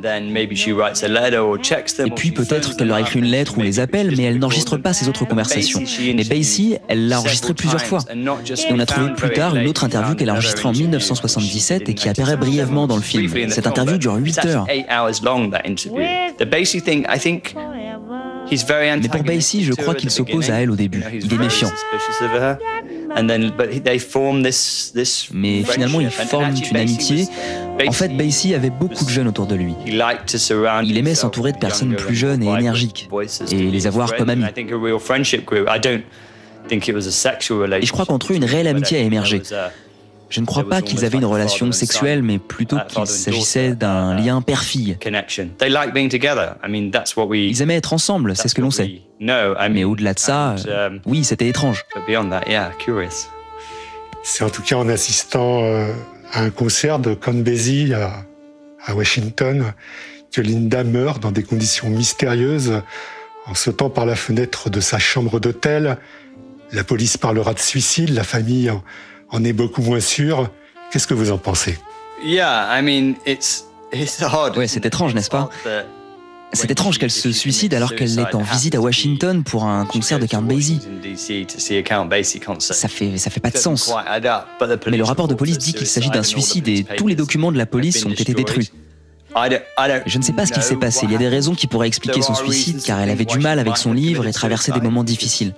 Et 2.05 2.11
puis 2.11 2.31
peut-être 2.31 2.77
qu'elle 2.77 2.87
leur 2.87 2.99
écrit 2.99 3.19
une 3.19 3.25
lettre 3.25 3.57
ou 3.57 3.61
les 3.61 3.79
appelle, 3.79 4.13
mais 4.15 4.23
elle 4.23 4.37
n'enregistre 4.37 4.77
pas 4.77 4.93
ses 4.93 5.09
autres 5.09 5.25
conversations. 5.25 5.81
Mais 6.15 6.23
Basie, 6.23 6.77
elle 6.87 7.07
l'a 7.07 7.19
enregistré 7.19 7.53
plusieurs 7.55 7.81
fois. 7.81 7.99
Et 8.13 8.71
on 8.71 8.79
a 8.79 8.85
trouvé 8.85 9.13
plus 9.13 9.31
tard 9.31 9.55
une 9.55 9.67
autre 9.67 9.83
interview 9.85 10.15
qu'elle 10.15 10.29
a 10.29 10.33
enregistrée 10.33 10.67
en 10.67 10.73
1977 10.73 11.89
et 11.89 11.93
qui 11.95 12.09
apparaît 12.09 12.37
brièvement 12.37 12.85
dans 12.85 12.95
le 12.97 13.01
film. 13.01 13.31
Cette 13.49 13.65
interview 13.67 13.97
dure 13.97 14.15
8 14.15 14.45
heures. 14.45 14.67
Mais 19.01 19.07
pour 19.09 19.23
Basie, 19.23 19.63
je 19.63 19.73
crois 19.73 19.95
qu'il 19.95 20.09
s'oppose 20.09 20.49
à 20.51 20.55
elle 20.61 20.71
au 20.71 20.75
début. 20.75 21.03
Il 21.13 21.33
est 21.33 21.37
méfiant. 21.37 21.71
Mais 25.33 25.63
finalement, 25.63 26.01
ils 26.01 26.09
forment 26.09 26.53
une 26.71 26.77
amitié. 26.77 27.27
En 27.87 27.91
fait, 27.91 28.09
Basie 28.15 28.53
avait 28.53 28.69
beaucoup 28.69 29.03
de 29.05 29.09
jeunes 29.09 29.27
autour 29.27 29.47
de 29.47 29.55
lui. 29.55 29.73
Il 29.85 30.97
aimait 30.97 31.15
s'entourer 31.15 31.51
de 31.53 31.57
personnes 31.57 31.95
plus 31.95 32.15
jeunes 32.15 32.43
et 32.43 32.47
énergiques 32.47 33.09
et 33.51 33.55
les 33.55 33.87
avoir 33.87 34.15
comme 34.15 34.29
amis. 34.29 34.45
Et 36.71 37.85
je 37.85 37.91
crois 37.91 38.05
qu'entre 38.05 38.33
eux, 38.33 38.35
une 38.35 38.45
réelle 38.45 38.67
amitié 38.67 38.97
a 38.97 39.01
émergé. 39.01 39.41
Je 40.29 40.41
ne 40.41 40.45
crois 40.45 40.67
pas 40.67 40.81
qu'ils 40.81 41.05
avaient 41.05 41.17
une 41.17 41.25
relation 41.25 41.71
sexuelle, 41.71 42.23
mais 42.23 42.39
plutôt 42.39 42.77
qu'il 42.87 43.05
s'agissait 43.07 43.75
d'un 43.75 44.15
lien 44.15 44.41
père-fille. 44.41 44.97
Ils 47.31 47.61
aimaient 47.61 47.75
être 47.75 47.93
ensemble, 47.93 48.35
c'est 48.35 48.47
ce 48.47 48.55
que 48.55 48.61
l'on 48.61 48.71
sait. 48.71 49.01
Mais 49.19 49.83
au-delà 49.83 50.13
de 50.13 50.19
ça, 50.19 50.55
euh, 50.67 50.97
oui, 51.05 51.23
c'était 51.23 51.47
étrange. 51.47 51.85
C'est 54.23 54.43
en 54.43 54.49
tout 54.49 54.63
cas 54.63 54.75
en 54.75 54.89
assistant 54.89 55.63
euh, 55.63 55.93
à 56.33 56.41
un 56.41 56.49
concert 56.49 56.99
de 56.99 57.13
Count 57.13 57.33
Basie 57.33 57.93
à, 57.93 58.25
à 58.83 58.95
Washington 58.95 59.73
que 60.31 60.41
Linda 60.41 60.83
meurt 60.83 61.21
dans 61.21 61.31
des 61.31 61.43
conditions 61.43 61.89
mystérieuses 61.89 62.81
en 63.45 63.53
sautant 63.53 63.89
par 63.89 64.05
la 64.05 64.15
fenêtre 64.15 64.69
de 64.69 64.79
sa 64.79 64.99
chambre 64.99 65.39
d'hôtel. 65.39 65.97
La 66.71 66.83
police 66.83 67.17
parlera 67.17 67.53
de 67.53 67.59
suicide, 67.59 68.09
la 68.09 68.23
famille 68.23 68.71
en, 69.29 69.37
en 69.37 69.43
est 69.43 69.53
beaucoup 69.53 69.81
moins 69.81 69.99
sûre. 69.99 70.49
Qu'est-ce 70.91 71.07
que 71.07 71.13
vous 71.13 71.31
en 71.31 71.37
pensez? 71.37 71.77
Ouais, 74.57 74.67
c'est 74.67 74.85
étrange, 74.85 75.13
n'est-ce 75.13 75.29
pas? 75.29 75.49
C'est 76.53 76.71
étrange 76.71 76.99
qu'elle 76.99 77.11
se 77.11 77.31
suicide 77.33 77.73
alors 77.73 77.95
qu'elle 77.95 78.17
est 78.17 78.33
en 78.33 78.41
visite 78.41 78.75
à 78.75 78.79
Washington 78.79 79.43
pour 79.43 79.65
un 79.65 79.85
concert 79.85 80.19
de 80.19 80.25
Count 80.25 80.41
Basie. 80.41 80.79
Ça 82.59 82.87
fait, 82.87 83.17
ça 83.17 83.29
fait 83.29 83.41
pas 83.41 83.49
de 83.49 83.57
sens. 83.57 83.93
Mais 84.89 84.97
le 84.97 85.03
rapport 85.03 85.27
de 85.27 85.33
police 85.33 85.57
dit 85.57 85.73
qu'il 85.73 85.87
s'agit 85.87 86.09
d'un 86.09 86.23
suicide 86.23 86.67
et 86.69 86.85
tous 86.97 87.07
les 87.07 87.15
documents 87.15 87.51
de 87.51 87.57
la 87.57 87.65
police 87.65 88.05
ont 88.05 88.11
été 88.11 88.33
détruits. 88.33 88.71
Je 89.35 90.17
ne 90.17 90.23
sais 90.23 90.31
pas 90.31 90.45
ce 90.45 90.53
qui 90.53 90.61
s'est 90.61 90.77
passé. 90.77 91.01
Il 91.07 91.11
y 91.11 91.15
a 91.15 91.19
des 91.19 91.27
raisons 91.27 91.55
qui 91.55 91.67
pourraient 91.67 91.87
expliquer 91.87 92.21
son 92.21 92.35
suicide 92.35 92.81
car 92.83 93.01
elle 93.01 93.09
avait 93.09 93.25
du 93.25 93.39
mal 93.39 93.59
avec 93.59 93.75
son 93.75 93.91
livre 93.91 94.25
et 94.25 94.31
traversait 94.31 94.71
des 94.71 94.81
moments 94.81 95.03
difficiles. 95.03 95.53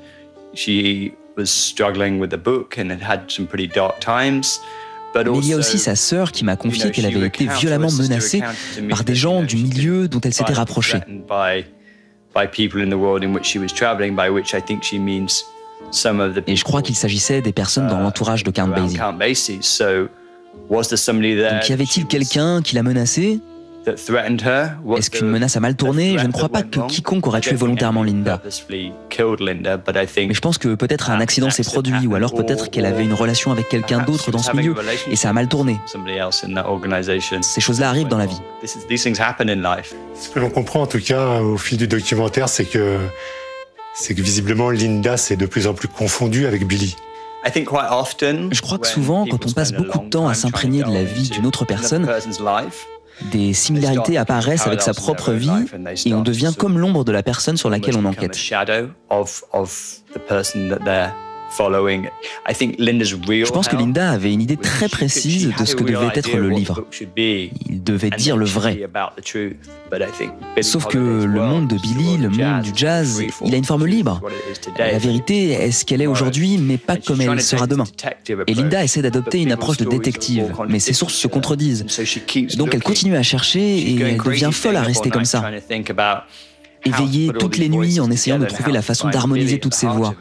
Mais 5.16 5.24
il 5.40 5.48
y 5.48 5.54
a 5.54 5.58
aussi 5.58 5.80
sa 5.80 5.96
sœur 5.96 6.32
qui 6.32 6.44
m'a 6.46 6.56
confié 6.56 6.92
qu'elle 6.92 7.06
avait 7.06 7.28
été 7.28 7.48
violemment 7.48 7.92
menacée 7.92 8.42
par 8.90 9.04
des 9.04 9.16
gens 9.16 9.42
du 9.42 9.56
milieu 9.58 10.08
dont 10.08 10.20
elle 10.22 10.34
s'était 10.34 10.54
rapprochée. 10.54 11.00
Et 16.48 16.56
je 16.56 16.64
crois 16.64 16.82
qu'il 16.82 16.96
s'agissait 16.96 17.42
des 17.42 17.52
personnes 17.54 17.88
dans 17.88 18.00
l'entourage 18.00 18.44
de 18.44 18.52
Count 18.52 18.68
Basie. 18.68 18.98
Donc 21.52 21.70
y 21.70 21.74
avait-il 21.74 22.06
quelqu'un 22.08 22.62
qui 22.62 22.76
l'a 22.76 22.84
menacée? 22.84 23.40
Est-ce 23.88 25.10
qu'une 25.10 25.28
menace 25.28 25.56
a 25.56 25.60
mal 25.60 25.76
tourné? 25.76 26.18
Je 26.18 26.26
ne 26.26 26.32
crois 26.32 26.50
pas 26.50 26.64
que 26.64 26.80
quiconque 26.88 27.28
aurait 27.28 27.42
tué 27.42 27.56
volontairement 27.56 28.04
Linda. 28.04 28.42
Mais 28.70 28.92
je 29.18 30.40
pense 30.40 30.58
que 30.58 30.76
peut-être 30.76 31.10
un 31.10 31.20
accident 31.20 31.50
s'est 31.50 31.64
produit, 31.64 32.08
ou 32.08 32.16
alors 32.16 32.34
peut-être 32.34 32.70
qu'elle 32.70 32.86
avait 32.86 33.04
une 33.04 33.14
relation 33.14 33.52
avec 33.52 33.70
quelqu'un 33.70 34.00
d'autre 34.00 34.32
dans 34.32 34.40
ce 34.40 34.56
milieu, 34.56 34.76
et 35.10 35.16
ça 35.16 35.30
a 35.30 35.34
mal 35.34 35.48
tourné. 35.48 35.80
Ces 37.42 37.62
choses-là 37.62 37.90
arrivent 37.90 38.08
dans 38.08 38.18
la 38.18 38.26
vie. 38.26 38.42
Ce 38.66 40.30
que 40.30 40.40
l'on 40.40 40.50
comprend 40.50 40.82
en 40.82 40.88
tout 40.88 41.00
cas 41.00 41.42
au 41.42 41.58
fil 41.58 41.78
du 41.78 41.88
documentaire, 41.88 42.50
c'est 42.50 42.66
que, 42.66 42.98
c'est 43.94 44.14
que 44.16 44.22
visiblement 44.22 44.70
Linda 44.70 45.18
s'est 45.18 45.36
de 45.36 45.46
plus 45.46 45.68
en 45.68 45.74
plus 45.74 45.88
confondue 45.88 46.46
avec 46.46 46.68
Billy. 46.68 46.96
Je 47.46 48.62
crois 48.62 48.78
que 48.78 48.88
souvent, 48.88 49.26
quand 49.26 49.46
on 49.46 49.52
passe 49.52 49.72
beaucoup 49.72 50.00
de 50.00 50.10
temps 50.10 50.28
à 50.28 50.34
s'imprégner 50.34 50.84
de 50.84 50.92
la 50.92 51.04
vie 51.04 51.30
d'une 51.30 51.46
autre 51.46 51.66
personne, 51.66 52.08
des 53.32 53.54
similarités 53.54 54.18
apparaissent 54.18 54.68
avec 54.68 54.82
sa 54.82 54.94
propre 54.94 55.32
vie 55.32 55.50
et 56.06 56.14
on 56.14 56.22
devient 56.22 56.54
comme 56.58 56.78
l'ombre 56.78 57.04
de 57.04 57.12
la 57.12 57.24
personne 57.24 57.58
sur 57.58 57.70
laquelle 57.70 57.98
on 57.98 58.06
enquête. 58.06 58.38
Je 61.50 63.52
pense 63.52 63.68
que 63.68 63.76
Linda 63.76 64.12
avait 64.12 64.34
une 64.34 64.42
idée 64.42 64.58
très 64.58 64.90
précise 64.90 65.54
de 65.58 65.66
ce 65.66 65.76
que 65.76 65.84
devait 65.84 66.10
être 66.14 66.36
le 66.36 66.50
livre. 66.50 66.86
Il 67.18 67.84
devait 67.84 68.10
dire 68.10 68.38
le 68.38 68.46
vrai. 68.46 68.88
Sauf 70.62 70.88
que 70.88 70.98
le 70.98 71.40
monde 71.40 71.68
de 71.68 71.76
Billy, 71.76 72.18
le 72.18 72.30
monde 72.30 72.62
du 72.62 72.72
jazz, 72.76 73.22
il 73.46 73.54
a 73.54 73.58
une 73.58 73.66
forme 73.66 73.86
libre. 73.86 74.22
La 74.78 74.98
vérité 74.98 75.52
est 75.52 75.72
ce 75.72 75.86
qu'elle 75.86 76.02
est 76.02 76.08
aujourd'hui, 76.08 76.58
mais 76.58 76.78
pas 76.78 76.98
comme 76.98 77.22
elle 77.22 77.42
sera 77.42 77.68
demain. 77.68 77.86
Et 78.48 78.54
Linda 78.54 78.84
essaie 78.84 79.02
d'adopter 79.02 79.42
une 79.42 79.52
approche 79.52 79.78
de 79.78 79.86
détective, 79.86 80.54
mais 80.68 80.80
ses 80.80 80.94
sources 80.94 81.16
se 81.16 81.28
contredisent. 81.28 81.86
Donc 82.58 82.74
elle 82.74 82.84
continue 82.84 83.16
à 83.16 83.24
chercher 83.24 83.60
et 83.60 84.00
elle 84.00 84.18
devient 84.18 84.50
folle 84.52 84.76
à 84.76 84.82
rester 84.82 85.10
comme 85.10 85.26
ça. 85.26 85.50
Éveillée 86.86 87.32
toutes 87.38 87.58
les 87.58 87.70
nuits 87.70 88.00
en 88.00 88.10
essayant 88.12 88.40
de 88.40 88.46
trouver 88.46 88.72
la 88.72 88.82
façon 88.82 89.10
d'harmoniser 89.10 89.60
toutes 89.60 89.74
ces 89.74 89.88
voix. 89.88 90.14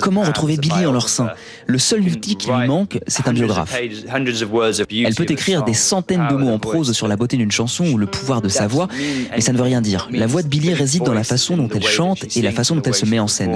Comment 0.00 0.22
retrouver 0.22 0.56
Billy 0.56 0.86
en 0.86 0.92
leur 0.92 1.08
sein 1.08 1.30
Le 1.66 1.78
seul 1.78 2.00
outil 2.02 2.36
qui 2.36 2.50
lui 2.50 2.66
manque, 2.66 2.98
c'est 3.06 3.28
un 3.28 3.32
biographe. 3.32 3.74
Elle 3.78 5.14
peut 5.14 5.26
écrire 5.28 5.62
des 5.64 5.74
centaines 5.74 6.26
de 6.28 6.36
mots 6.36 6.50
en 6.50 6.58
prose 6.58 6.92
sur 6.92 7.08
la 7.08 7.16
beauté 7.16 7.36
d'une 7.36 7.52
chanson 7.52 7.86
ou 7.86 7.98
le 7.98 8.06
pouvoir 8.06 8.42
de 8.42 8.48
sa 8.48 8.66
voix, 8.66 8.88
mais 9.34 9.40
ça 9.40 9.52
ne 9.52 9.56
veut 9.58 9.64
rien 9.64 9.80
dire. 9.80 10.08
La 10.12 10.26
voix 10.26 10.42
de 10.42 10.48
Billy 10.48 10.72
réside 10.74 11.04
dans 11.04 11.14
la 11.14 11.24
façon 11.24 11.56
dont 11.56 11.68
elle 11.74 11.84
chante 11.84 12.36
et 12.36 12.42
la 12.42 12.52
façon 12.52 12.76
dont 12.76 12.82
elle 12.82 12.94
se 12.94 13.06
met 13.06 13.18
en 13.18 13.28
scène. 13.28 13.54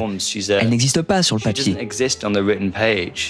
Elle 0.48 0.68
n'existe 0.68 1.02
pas 1.02 1.22
sur 1.22 1.36
le 1.36 1.42
papier. 1.42 1.76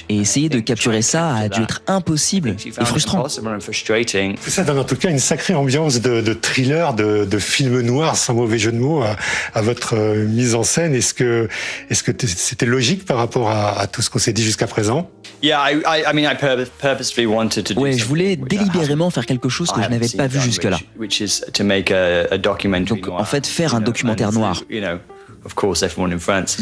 Et 0.08 0.16
essayer 0.18 0.48
de 0.48 0.60
capturer 0.60 1.02
ça 1.02 1.34
a 1.34 1.48
dû 1.48 1.62
être 1.62 1.82
impossible 1.86 2.56
et 2.64 2.84
frustrant. 2.84 3.26
Ça 3.28 4.64
donne 4.64 4.78
en 4.78 4.84
tout 4.84 4.96
cas 4.96 5.10
une 5.10 5.18
sacrée 5.18 5.54
ambiance 5.54 6.00
de, 6.00 6.32
thriller, 6.34 6.94
de, 6.94 7.38
film 7.38 7.80
noir, 7.80 8.16
sans 8.16 8.34
mauvais 8.34 8.58
jeu 8.58 8.72
de 8.72 8.78
mots, 8.78 9.02
à, 9.02 9.16
à 9.54 9.62
votre 9.62 9.94
euh, 9.94 10.26
mise 10.26 10.54
en 10.54 10.62
scène. 10.62 10.94
Est-ce 10.94 11.14
que 11.14 11.48
est-ce 11.90 12.02
que 12.02 12.12
c'était 12.26 12.66
logique 12.66 13.04
par 13.04 13.16
rapport 13.16 13.50
à, 13.50 13.86
tout 13.86 14.02
ce 14.02 14.10
qu'on 14.10 14.18
s'est 14.18 14.32
dit 14.32 14.42
jusqu'à 14.42 14.66
présent? 14.66 15.10
Oui, 17.76 17.98
je 17.98 18.04
voulais 18.04 18.36
délibérément 18.36 19.10
faire 19.10 19.26
quelque 19.26 19.48
chose 19.48 19.70
que 19.70 19.82
je 19.82 19.88
n'avais 19.88 20.08
pas 20.08 20.26
vu 20.26 20.40
jusque-là. 20.40 20.78
Donc, 22.86 23.08
en 23.08 23.24
fait, 23.24 23.46
faire 23.46 23.74
un 23.74 23.80
documentaire 23.80 24.32
noir. 24.32 24.62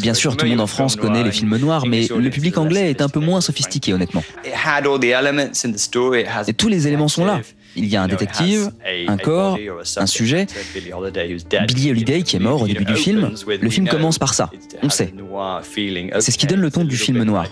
Bien 0.00 0.14
sûr, 0.14 0.37
tout 0.37 0.44
le 0.44 0.50
monde 0.50 0.61
en 0.61 0.66
France 0.66 0.96
connaît 0.96 1.22
les 1.22 1.33
films 1.33 1.57
noirs, 1.57 1.87
mais 1.87 2.07
le 2.09 2.31
public 2.31 2.59
anglais 2.59 2.90
est 2.90 3.00
un 3.00 3.09
peu 3.09 3.20
moins 3.20 3.40
sophistiqué, 3.40 3.92
honnêtement. 3.92 4.22
Et 6.46 6.53
tous 6.53 6.68
les 6.68 6.87
éléments 6.87 7.09
sont 7.09 7.24
là. 7.24 7.40
Il 7.76 7.87
y 7.87 7.96
a 7.96 8.02
un 8.02 8.08
détective, 8.08 8.70
un 9.06 9.16
corps, 9.16 9.58
un 9.96 10.06
sujet. 10.06 10.46
Billy 10.74 11.90
Holiday 11.90 12.22
qui 12.22 12.37
est 12.37 12.40
mort 12.40 12.62
au 12.62 12.66
début 12.66 12.84
du 12.84 12.96
film. 12.96 13.34
Le 13.60 13.70
film 13.70 13.88
commence 13.88 14.18
par 14.18 14.34
ça. 14.34 14.50
On 14.82 14.90
sait. 14.90 15.12
C'est 16.20 16.30
ce 16.30 16.38
qui 16.38 16.46
donne 16.46 16.60
le 16.60 16.70
ton 16.70 16.84
du 16.84 16.96
film 16.96 17.22
noir. 17.22 17.46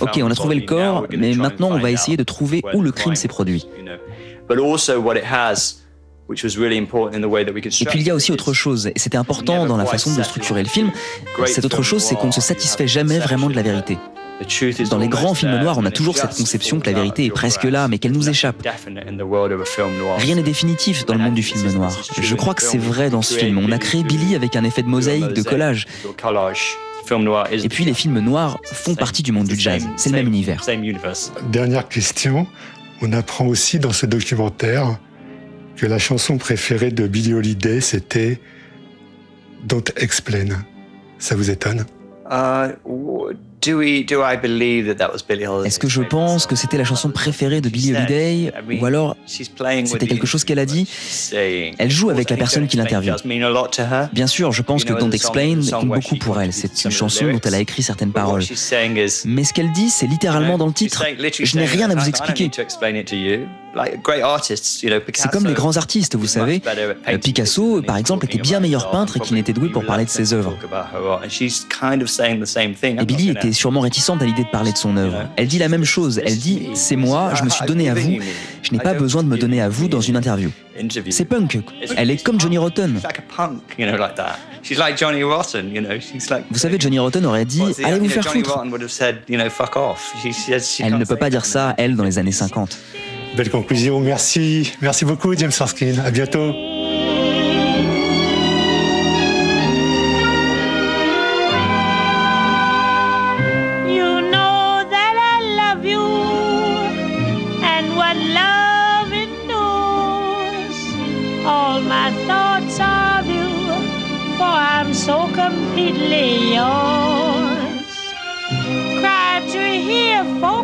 Ok, 0.00 0.20
on 0.22 0.30
a 0.30 0.34
trouvé 0.34 0.56
le 0.56 0.66
corps, 0.66 1.06
mais 1.16 1.34
maintenant 1.34 1.70
on 1.70 1.78
va 1.78 1.90
essayer 1.90 2.16
de 2.16 2.24
trouver 2.24 2.62
où 2.74 2.82
le 2.82 2.92
crime 2.92 3.14
s'est 3.14 3.28
produit. 3.28 3.66
Et 6.32 7.84
puis 7.86 7.98
il 7.98 8.06
y 8.06 8.10
a 8.10 8.14
aussi 8.14 8.30
autre 8.30 8.52
chose, 8.52 8.86
et 8.86 8.98
c'était 8.98 9.16
important 9.16 9.66
dans 9.66 9.76
la 9.76 9.84
façon 9.84 10.14
de 10.14 10.22
structurer 10.22 10.62
le 10.62 10.68
film. 10.68 10.92
Cette 11.46 11.64
autre 11.64 11.82
chose, 11.82 12.02
c'est 12.02 12.14
qu'on 12.14 12.28
ne 12.28 12.32
se 12.32 12.40
satisfait 12.40 12.86
jamais 12.86 13.18
vraiment 13.18 13.48
de 13.48 13.54
la 13.54 13.62
vérité. 13.62 13.98
Dans 14.90 14.98
les 14.98 15.08
grands 15.08 15.34
films 15.34 15.58
noirs, 15.58 15.78
on 15.78 15.84
a 15.84 15.90
toujours 15.90 16.16
cette 16.16 16.36
conception 16.36 16.80
que 16.80 16.86
la 16.86 16.94
vérité 16.94 17.26
est 17.26 17.30
presque 17.30 17.64
là, 17.64 17.88
mais 17.88 17.98
qu'elle 17.98 18.12
nous 18.12 18.28
échappe. 18.28 18.56
Rien 20.18 20.34
n'est 20.34 20.42
définitif 20.42 21.06
dans 21.06 21.14
le 21.14 21.20
monde 21.20 21.34
du 21.34 21.42
film 21.42 21.70
noir. 21.72 21.92
Je 22.20 22.34
crois 22.34 22.54
que 22.54 22.62
c'est 22.62 22.78
vrai 22.78 23.10
dans 23.10 23.22
ce 23.22 23.34
film. 23.34 23.58
On 23.58 23.72
a 23.72 23.78
créé 23.78 24.02
Billy 24.02 24.34
avec 24.34 24.56
un 24.56 24.64
effet 24.64 24.82
de 24.82 24.88
mosaïque, 24.88 25.32
de 25.32 25.42
collage. 25.42 25.86
Et 27.52 27.68
puis 27.68 27.84
les 27.84 27.94
films 27.94 28.20
noirs 28.20 28.58
font 28.64 28.94
partie 28.94 29.22
du 29.22 29.32
monde 29.32 29.48
du 29.48 29.58
jazz. 29.58 29.86
C'est 29.96 30.10
le 30.10 30.16
même 30.16 30.28
univers. 30.28 30.64
Dernière 31.50 31.88
question. 31.88 32.46
On 33.02 33.12
apprend 33.12 33.46
aussi 33.46 33.78
dans 33.78 33.92
ce 33.92 34.04
documentaire 34.04 34.98
que 35.76 35.86
la 35.86 35.98
chanson 35.98 36.36
préférée 36.36 36.90
de 36.90 37.06
Billie 37.06 37.32
Holiday, 37.32 37.80
c'était 37.80 38.38
Don't 39.64 39.90
Explain. 39.96 40.48
Ça 41.18 41.34
vous 41.34 41.50
étonne? 41.50 41.86
Est-ce 45.64 45.78
que 45.78 45.88
je 45.88 46.02
pense 46.02 46.46
que 46.46 46.56
c'était 46.56 46.78
la 46.78 46.84
chanson 46.84 47.10
préférée 47.10 47.60
de 47.60 47.68
Billie 47.68 47.94
Holiday 47.94 48.52
ou 48.80 48.86
alors 48.86 49.16
c'était 49.26 50.06
quelque 50.06 50.26
chose 50.26 50.44
qu'elle 50.44 50.58
a 50.58 50.66
dit? 50.66 50.88
Elle 51.32 51.90
joue 51.90 52.10
avec 52.10 52.30
la 52.30 52.36
personne 52.36 52.66
qui 52.66 52.76
l'interviewe. 52.76 53.16
Bien 54.12 54.26
sûr, 54.26 54.52
je 54.52 54.62
pense 54.62 54.84
que 54.84 54.92
Don't 54.92 55.12
Explain 55.12 55.60
compte 55.70 55.88
beaucoup 55.88 56.16
pour 56.16 56.40
elle. 56.40 56.52
C'est 56.52 56.84
une 56.84 56.90
chanson 56.90 57.30
dont 57.30 57.40
elle 57.44 57.54
a 57.54 57.60
écrit 57.60 57.82
certaines 57.82 58.12
paroles. 58.12 58.42
Mais 59.24 59.44
ce 59.44 59.52
qu'elle 59.52 59.72
dit, 59.72 59.90
c'est 59.90 60.06
littéralement 60.06 60.58
dans 60.58 60.66
le 60.66 60.72
titre. 60.72 61.04
Je 61.42 61.58
n'ai 61.58 61.66
rien 61.66 61.90
à 61.90 61.94
vous 61.94 62.08
expliquer. 62.08 62.50
C'est 65.12 65.30
comme 65.30 65.46
les 65.46 65.54
grands 65.54 65.76
artistes, 65.76 66.16
vous 66.16 66.26
savez. 66.26 66.60
Picasso, 67.22 67.82
par 67.82 67.96
exemple, 67.96 68.24
était 68.24 68.38
bien 68.38 68.58
meilleur 68.60 68.90
peintre 68.90 69.20
qu'il 69.20 69.36
n'était 69.36 69.52
doué 69.52 69.68
pour 69.68 69.84
parler 69.84 70.04
de 70.04 70.10
ses 70.10 70.32
œuvres. 70.32 70.56
Et 72.82 73.04
Billy 73.04 73.30
était 73.30 73.49
sûrement 73.52 73.80
réticente 73.80 74.22
à 74.22 74.24
l'idée 74.24 74.44
de 74.44 74.48
parler 74.50 74.72
de 74.72 74.76
son 74.76 74.96
œuvre. 74.96 75.28
Elle 75.36 75.46
dit 75.48 75.58
la 75.58 75.68
même 75.68 75.84
chose. 75.84 76.20
Elle 76.24 76.38
dit 76.38 76.68
C'est 76.74 76.96
moi, 76.96 77.32
je 77.34 77.44
me 77.44 77.48
suis 77.48 77.64
donné 77.66 77.88
à 77.88 77.94
vous. 77.94 78.18
Je 78.62 78.72
n'ai 78.72 78.78
pas 78.78 78.94
besoin 78.94 79.22
de 79.22 79.28
me 79.28 79.36
donner 79.38 79.60
à 79.60 79.68
vous 79.68 79.88
dans 79.88 80.00
une 80.00 80.16
interview. 80.16 80.50
C'est 81.10 81.24
punk. 81.24 81.58
Elle 81.96 82.10
est 82.10 82.22
comme 82.22 82.40
Johnny 82.40 82.58
Rotten. 82.58 83.00
Vous 86.50 86.58
savez, 86.58 86.76
Johnny 86.78 86.98
Rotten 86.98 87.26
aurait 87.26 87.44
dit 87.44 87.62
Allez 87.84 87.98
vous 87.98 88.08
faire 88.08 88.24
foutre. 88.24 88.62
Elle 90.80 90.98
ne 90.98 91.04
peut 91.04 91.16
pas 91.16 91.30
dire 91.30 91.44
ça, 91.44 91.74
elle, 91.78 91.96
dans 91.96 92.04
les 92.04 92.18
années 92.18 92.32
50. 92.32 92.78
Belle 93.36 93.50
conclusion. 93.50 94.00
Merci. 94.00 94.72
Merci 94.80 95.04
beaucoup, 95.04 95.34
James 95.36 95.52
Erskine. 95.58 96.00
À 96.04 96.10
bientôt. 96.10 96.52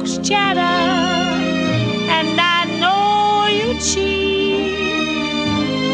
Folks 0.07 0.29
chatter, 0.29 0.61
and 2.11 2.41
I 2.41 2.65
know 2.81 3.47
you 3.47 3.79
cheat. 3.81 4.77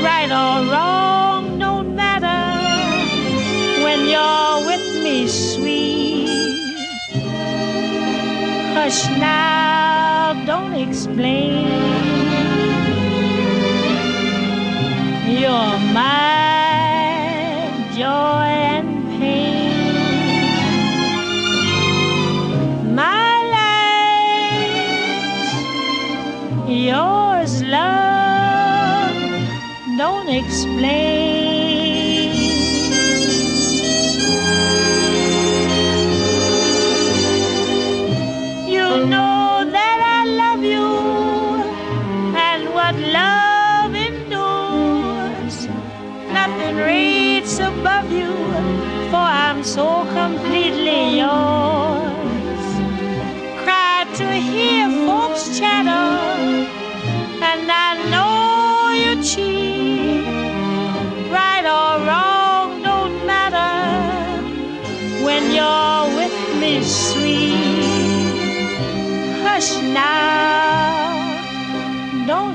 Right 0.02 0.30
or 0.30 0.70
wrong, 0.70 1.58
don't 1.58 1.94
matter 1.94 2.42
when 3.82 4.06
you're 4.06 4.66
with 4.66 5.02
me, 5.02 5.26
sweet. 5.28 6.76
Hush 8.74 9.06
now, 9.18 10.44
don't 10.46 10.74
explain. 10.74 11.68
You're 15.40 15.78
my 15.94 16.41
yours, 26.92 27.62
love, 27.62 29.16
don't 29.96 30.28
explain. 30.28 31.21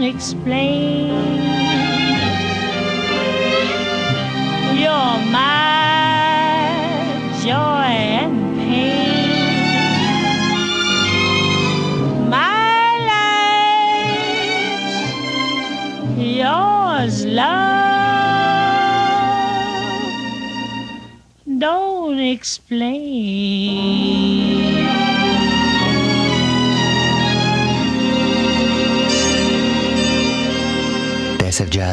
Explain. 0.07 1.09
You're 4.79 5.19
my 5.31 6.71
joy 7.43 7.91
and 8.23 8.39
pain. 8.57 9.51
My 12.29 12.97
life, 13.11 14.95
yours, 16.17 17.25
love. 17.25 17.65
Don't 21.59 22.19
explain. 22.19 24.36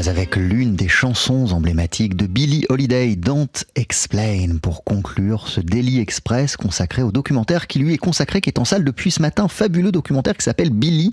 Avec 0.06 0.36
l'une 0.36 0.76
des 0.76 0.88
chansons 0.88 1.52
emblématiques 1.52 2.14
de 2.14 2.26
Billie 2.26 2.66
Holiday, 2.68 3.16
Don't 3.16 3.48
Explain, 3.74 4.58
pour 4.60 4.84
conclure 4.84 5.48
ce 5.48 5.60
Daily 5.60 5.98
Express 5.98 6.58
consacré 6.58 7.02
au 7.02 7.10
documentaire 7.10 7.66
qui 7.66 7.78
lui 7.78 7.94
est 7.94 7.98
consacré, 7.98 8.42
qui 8.42 8.50
est 8.50 8.58
en 8.58 8.66
salle 8.66 8.84
depuis 8.84 9.10
ce 9.10 9.22
matin, 9.22 9.48
fabuleux 9.48 9.92
documentaire 9.92 10.36
qui 10.36 10.44
s'appelle 10.44 10.70
Billy, 10.70 11.10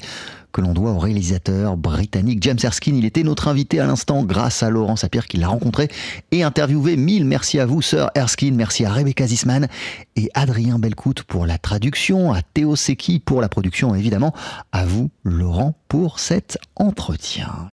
que 0.51 0.59
l'on 0.59 0.73
doit 0.73 0.91
au 0.91 0.99
réalisateur 0.99 1.77
britannique 1.77 2.43
James 2.43 2.57
Erskine. 2.61 2.97
Il 2.97 3.05
était 3.05 3.23
notre 3.23 3.47
invité 3.47 3.79
à 3.79 3.85
l'instant 3.85 4.23
grâce 4.23 4.61
à 4.61 4.69
Laurent 4.69 4.97
Sapir 4.97 5.27
qui 5.27 5.37
l'a 5.37 5.47
rencontré 5.47 5.87
et 6.31 6.43
interviewé. 6.43 6.97
Mille 6.97 7.23
merci 7.25 7.59
à 7.59 7.65
vous, 7.65 7.81
Sir 7.81 8.09
Erskine. 8.13 8.55
Merci 8.55 8.83
à 8.83 8.91
Rebecca 8.91 9.25
Zisman 9.25 9.67
et 10.17 10.29
Adrien 10.33 10.79
Belcout 10.79 11.23
pour 11.23 11.45
la 11.45 11.57
traduction, 11.57 12.33
à 12.33 12.41
Théo 12.41 12.75
Seki 12.75 13.19
pour 13.19 13.41
la 13.41 13.47
production, 13.47 13.95
évidemment, 13.95 14.33
à 14.73 14.85
vous, 14.85 15.11
Laurent, 15.23 15.75
pour 15.87 16.19
cet 16.19 16.57
entretien. 16.75 17.69